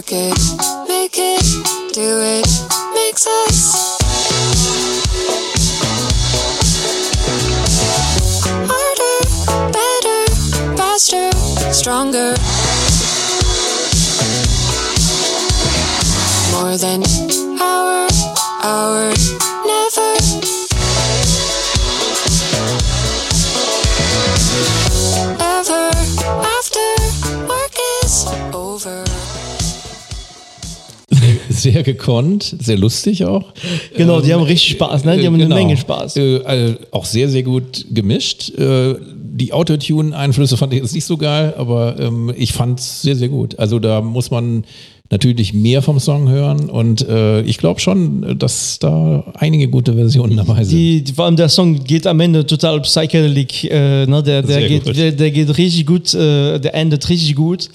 Make 0.09 0.31
it, 0.31 0.87
make 0.87 1.17
it, 1.17 1.43
do 1.93 2.19
it, 2.21 2.47
makes 2.93 3.27
us. 3.27 3.99
Harder, 8.71 9.19
better, 9.73 10.77
faster, 10.77 11.29
stronger. 11.73 12.35
More 16.53 16.77
than 16.77 17.03
power, 17.57 18.07
hour. 18.63 19.16
Sehr 31.71 31.83
gekonnt, 31.83 32.55
sehr 32.59 32.77
lustig 32.77 33.25
auch. 33.25 33.53
Genau, 33.95 34.21
die 34.21 34.29
ähm, 34.29 34.35
haben 34.35 34.43
richtig 34.43 34.71
Spaß, 34.71 35.05
ne? 35.05 35.17
die 35.17 35.25
haben 35.25 35.37
genau. 35.37 35.55
eine 35.55 35.65
Menge 35.65 35.77
Spaß. 35.77 36.15
Äh, 36.17 36.75
auch 36.91 37.05
sehr, 37.05 37.29
sehr 37.29 37.43
gut 37.43 37.85
gemischt. 37.91 38.57
Äh, 38.57 38.95
die 39.15 39.53
Autotune-Einflüsse 39.53 40.57
fand 40.57 40.73
ich 40.73 40.81
jetzt 40.81 40.95
nicht 40.95 41.05
so 41.05 41.17
geil, 41.17 41.53
aber 41.57 41.99
ähm, 41.99 42.33
ich 42.35 42.53
fand 42.53 42.79
es 42.79 43.01
sehr, 43.01 43.15
sehr 43.15 43.29
gut. 43.29 43.59
Also 43.59 43.79
da 43.79 44.01
muss 44.01 44.31
man 44.31 44.63
natürlich 45.09 45.53
mehr 45.53 45.81
vom 45.81 45.99
Song 45.99 46.29
hören 46.29 46.69
und 46.69 47.07
äh, 47.07 47.41
ich 47.41 47.57
glaube 47.57 47.79
schon, 47.79 48.37
dass 48.37 48.79
da 48.79 49.23
einige 49.35 49.67
gute 49.67 49.93
Versionen 49.93 50.37
dabei 50.37 50.63
sind. 50.63 50.77
Die, 50.77 51.03
die, 51.03 51.13
vor 51.13 51.25
allem 51.25 51.35
der 51.35 51.49
Song 51.49 51.83
geht 51.83 52.05
am 52.07 52.19
Ende 52.19 52.45
total 52.45 52.81
psychedelic, 52.81 53.63
äh, 53.65 54.05
ne? 54.05 54.23
der, 54.23 54.41
der, 54.41 54.67
geht, 54.67 54.85
der, 54.85 55.11
der, 55.11 55.31
geht 55.31 55.57
richtig 55.57 55.85
gut, 55.85 56.13
äh, 56.13 56.59
der 56.59 56.73
endet 56.75 57.07
richtig 57.09 57.35
gut 57.35 57.69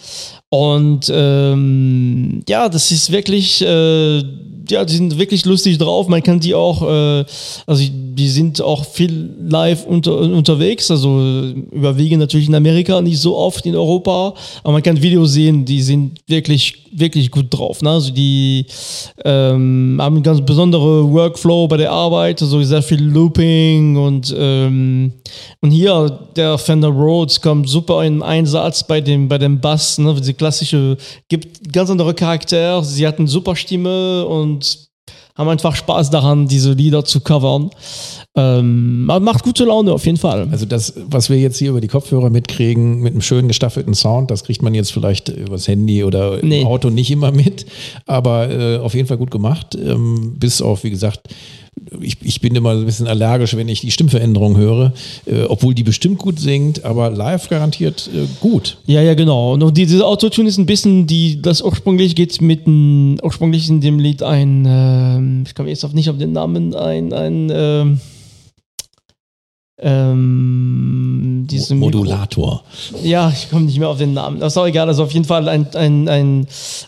und 0.51 1.11
ähm, 1.15 2.43
ja, 2.49 2.69
das 2.69 2.91
ist 2.91 3.11
wirklich 3.11 3.63
äh, 3.63 4.23
ja, 4.69 4.85
die 4.85 4.95
sind 4.95 5.19
wirklich 5.19 5.45
lustig 5.45 5.79
drauf. 5.79 6.09
Man 6.09 6.23
kann 6.23 6.41
die 6.41 6.55
auch, 6.55 6.83
äh, 6.83 7.25
also 7.67 7.85
die 7.91 8.29
sind 8.29 8.61
auch 8.61 8.85
viel 8.85 9.31
live 9.41 9.87
unter, 9.87 10.19
unterwegs, 10.19 10.91
also 10.91 11.53
überwiegend 11.71 12.21
natürlich 12.21 12.49
in 12.49 12.55
Amerika, 12.55 13.01
nicht 13.01 13.19
so 13.19 13.37
oft 13.37 13.65
in 13.67 13.77
Europa, 13.77 14.35
aber 14.63 14.73
man 14.73 14.83
kann 14.83 15.01
Videos 15.01 15.33
sehen, 15.33 15.65
die 15.65 15.83
sind 15.83 16.21
wirklich, 16.27 16.82
wirklich 16.93 17.31
gut 17.31 17.47
drauf. 17.51 17.83
Ne? 17.83 17.91
Also 17.91 18.13
die 18.13 18.67
ähm, 19.25 19.99
haben 20.01 20.17
einen 20.17 20.23
ganz 20.23 20.41
besonderen 20.41 21.13
Workflow 21.13 21.67
bei 21.69 21.77
der 21.77 21.91
Arbeit, 21.91 22.43
also 22.43 22.63
sehr 22.63 22.83
viel 22.83 23.03
Looping 23.03 23.97
und, 23.97 24.35
ähm, 24.37 25.13
und 25.61 25.71
hier 25.71 26.19
der 26.37 26.59
Fender 26.59 26.89
Rhodes 26.89 27.41
kommt 27.41 27.69
super 27.69 28.05
in 28.05 28.23
Einsatz 28.23 28.87
bei 28.87 29.01
dem, 29.01 29.29
bei 29.29 29.39
dem 29.39 29.61
Bass, 29.61 29.99
ne? 29.99 30.15
die 30.21 30.35
klassische, 30.35 30.97
gibt 31.29 31.73
ganz 31.73 31.91
andere 31.91 32.15
Charakter, 32.15 32.83
sie 32.83 33.07
hat 33.07 33.19
eine 33.19 33.29
super 33.29 33.57
Stimme 33.57 34.27
und 34.27 34.92
haben 35.35 35.49
einfach 35.49 35.75
Spaß 35.75 36.11
daran, 36.11 36.47
diese 36.47 36.73
Lieder 36.73 37.05
zu 37.05 37.21
covern. 37.21 37.71
Ähm, 38.35 39.05
macht 39.05 39.45
gute 39.45 39.65
Laune 39.65 39.93
auf 39.93 40.07
jeden 40.07 40.19
Fall. 40.19 40.49
Also 40.51 40.67
das, 40.67 40.95
was 41.07 41.29
wir 41.31 41.39
jetzt 41.39 41.59
hier 41.59 41.71
über 41.71 41.81
die 41.81 41.89
Kopfhörer 41.89 42.31
mitkriegen, 42.31 43.01
mit 43.01 43.13
einem 43.13 43.23
schönen 43.23 43.49
gestaffelten 43.49 43.95
Sound, 43.95 44.31
das 44.31 44.45
kriegt 44.45 44.63
man 44.63 44.75
jetzt 44.75 44.93
vielleicht 44.93 45.29
übers 45.29 45.69
Handy 45.69 46.05
oder 46.05 46.39
nee. 46.43 46.63
im 46.63 46.67
Auto 46.67 46.91
nicht 46.91 47.11
immer 47.11 47.33
mit, 47.33 47.67
aber 48.07 48.51
äh, 48.51 48.79
auf 48.79 48.95
jeden 48.95 49.09
Fall 49.09 49.19
gut 49.19 49.31
gemacht. 49.31 49.75
Ähm, 49.75 50.37
bis 50.39 50.63
auf, 50.63 50.85
wie 50.85 50.91
gesagt, 50.91 51.29
ich, 52.01 52.17
ich 52.23 52.41
bin 52.41 52.55
immer 52.55 52.71
ein 52.71 52.85
bisschen 52.85 53.07
allergisch, 53.07 53.57
wenn 53.57 53.69
ich 53.69 53.81
die 53.81 53.91
Stimmveränderung 53.91 54.57
höre, 54.57 54.93
äh, 55.27 55.45
obwohl 55.45 55.75
die 55.75 55.83
bestimmt 55.83 56.19
gut 56.19 56.39
singt, 56.39 56.85
aber 56.85 57.11
live 57.11 57.49
garantiert 57.49 58.09
äh, 58.15 58.27
gut. 58.41 58.79
Ja, 58.87 59.03
ja, 59.03 59.15
genau. 59.15 59.55
Und 59.55 59.77
diese 59.77 60.07
Autotune 60.07 60.49
ist 60.49 60.59
ein 60.59 60.67
bisschen, 60.67 61.07
die, 61.07 61.41
das 61.41 61.63
ursprünglich 61.63 62.15
geht 62.15 62.41
mit 62.41 62.67
dem, 62.67 63.19
ursprünglich 63.23 63.69
in 63.69 63.81
dem 63.81 63.99
Lied 63.99 64.23
ein, 64.23 64.67
äh, 64.67 65.49
ich 65.49 65.55
komme 65.55 65.69
jetzt 65.69 65.85
auf 65.85 65.93
nicht 65.93 66.11
auf 66.11 66.19
den 66.19 66.33
Namen, 66.33 66.75
ein, 66.75 67.13
ein, 67.13 67.51
äh, 67.51 67.85
ähm, 69.85 71.42
diesem 71.47 71.79
Modulator. 71.79 72.63
Mikro 72.93 73.07
ja, 73.07 73.31
ich 73.31 73.51
komme 73.51 73.67
nicht 73.67 73.79
mehr 73.79 73.89
auf 73.89 73.99
den 73.99 74.13
Namen. 74.13 74.41
Das 74.41 74.53
ist 74.53 74.57
auch 74.57 74.67
egal. 74.67 74.89
Also 74.89 75.05
auf 75.05 75.13
jeden 75.13 75.25
Fall 75.25 75.49
ein, 75.49 75.67
ein, 75.75 76.09
ein 76.09 76.47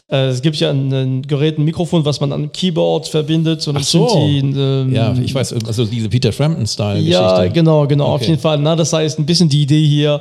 äh, 0.09 0.29
es 0.29 0.43
gibt 0.43 0.57
ja 0.57 0.71
ein, 0.71 0.93
ein 0.93 1.23
Gerät, 1.23 1.59
ein 1.59 1.65
Mikrofon, 1.65 2.05
was 2.05 2.21
man 2.21 2.33
an 2.33 2.43
einem 2.43 2.53
Keyboard 2.53 3.09
verbindet. 3.09 3.67
Und 3.69 3.77
Ach 3.77 3.83
so. 3.83 4.07
Die, 4.15 4.39
ähm, 4.39 4.93
ja, 4.93 5.15
ich 5.15 5.35
weiß, 5.35 5.53
also 5.67 5.85
diese 5.85 6.09
Peter 6.09 6.33
Frampton-Style-Geschichte. 6.33 7.13
Ja, 7.13 7.47
genau, 7.47 7.87
genau, 7.87 8.07
okay. 8.07 8.15
auf 8.15 8.29
jeden 8.29 8.41
Fall. 8.41 8.59
Na, 8.59 8.77
das 8.77 8.93
heißt, 8.93 9.19
ein 9.19 9.27
bisschen 9.27 9.49
die 9.49 9.63
Idee 9.63 9.85
hier. 9.87 10.21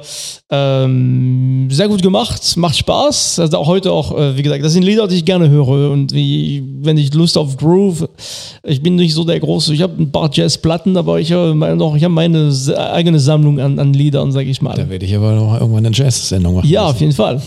Ähm, 0.49 1.67
sehr 1.71 1.87
gut 1.87 2.01
gemacht, 2.01 2.57
macht 2.57 2.77
Spaß. 2.77 3.39
Also 3.39 3.57
auch 3.57 3.67
heute 3.67 3.91
auch, 3.91 4.17
äh, 4.17 4.37
wie 4.37 4.43
gesagt, 4.43 4.63
das 4.63 4.73
sind 4.73 4.83
Lieder, 4.83 5.07
die 5.07 5.15
ich 5.15 5.25
gerne 5.25 5.49
höre. 5.49 5.91
Und 5.91 6.13
wie, 6.13 6.63
wenn 6.81 6.97
ich 6.97 7.13
Lust 7.13 7.37
auf 7.37 7.57
Groove, 7.57 8.07
ich 8.63 8.81
bin 8.81 8.95
nicht 8.95 9.13
so 9.13 9.23
der 9.23 9.39
große, 9.39 9.73
ich 9.73 9.81
habe 9.81 10.01
ein 10.01 10.11
paar 10.11 10.29
Jazzplatten, 10.31 10.95
aber 10.97 11.19
ich 11.19 11.31
habe 11.31 11.55
noch, 11.75 11.95
ich 11.95 12.03
habe 12.03 12.13
meine 12.13 12.53
eigene 12.77 13.19
Sammlung 13.19 13.59
an, 13.59 13.79
an 13.79 13.93
Liedern, 13.93 14.22
sage 14.31 14.49
ich 14.49 14.61
mal. 14.61 14.75
Da 14.75 14.89
werde 14.89 15.05
ich 15.05 15.15
aber 15.15 15.33
noch 15.33 15.59
irgendwann 15.59 15.85
eine 15.85 15.95
Jazz-Sendung 15.95 16.55
machen. 16.55 16.69
Ja, 16.69 16.83
müssen. 16.83 16.95
auf 16.95 17.01
jeden 17.01 17.13
Fall. 17.13 17.41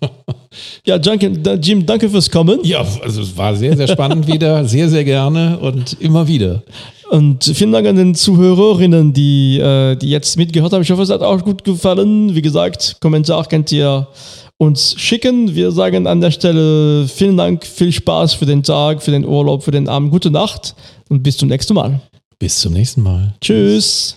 ja, 0.86 0.96
Jim, 0.96 1.86
danke 1.86 2.08
fürs 2.08 2.30
Kommen. 2.30 2.60
Ja, 2.62 2.84
also 3.02 3.22
es 3.22 3.36
war 3.36 3.54
sehr, 3.54 3.76
sehr 3.76 3.88
spannend 3.88 4.26
wieder, 4.26 4.64
sehr, 4.68 4.88
sehr 4.88 5.04
gerne 5.04 5.58
und 5.58 5.96
immer 6.00 6.26
wieder. 6.26 6.62
Und 7.10 7.44
vielen 7.44 7.72
Dank 7.72 7.86
an 7.86 7.96
den 7.96 8.14
Zuhörerinnen, 8.14 9.12
die, 9.12 9.58
äh, 9.58 9.94
die 9.96 10.10
jetzt 10.10 10.36
mitgehört 10.36 10.72
haben. 10.72 10.82
Ich 10.82 10.90
hoffe, 10.90 11.02
es 11.02 11.10
hat 11.10 11.22
auch 11.22 11.42
gut 11.44 11.62
gefallen. 11.62 12.34
Wie 12.34 12.42
gesagt, 12.42 12.96
Kommentar 13.00 13.46
könnt 13.46 13.70
ihr 13.70 14.08
uns 14.58 14.94
schicken. 14.98 15.54
Wir 15.54 15.70
sagen 15.70 16.06
an 16.06 16.20
der 16.20 16.30
Stelle 16.32 17.06
vielen 17.06 17.36
Dank, 17.36 17.64
viel 17.64 17.92
Spaß 17.92 18.34
für 18.34 18.46
den 18.46 18.62
Tag, 18.62 19.02
für 19.02 19.12
den 19.12 19.24
Urlaub, 19.24 19.62
für 19.62 19.70
den 19.70 19.88
Abend. 19.88 20.10
Gute 20.10 20.30
Nacht 20.30 20.74
und 21.08 21.22
bis 21.22 21.36
zum 21.36 21.48
nächsten 21.48 21.74
Mal. 21.74 22.00
Bis 22.38 22.60
zum 22.60 22.72
nächsten 22.72 23.02
Mal. 23.02 23.34
Tschüss. 23.40 24.16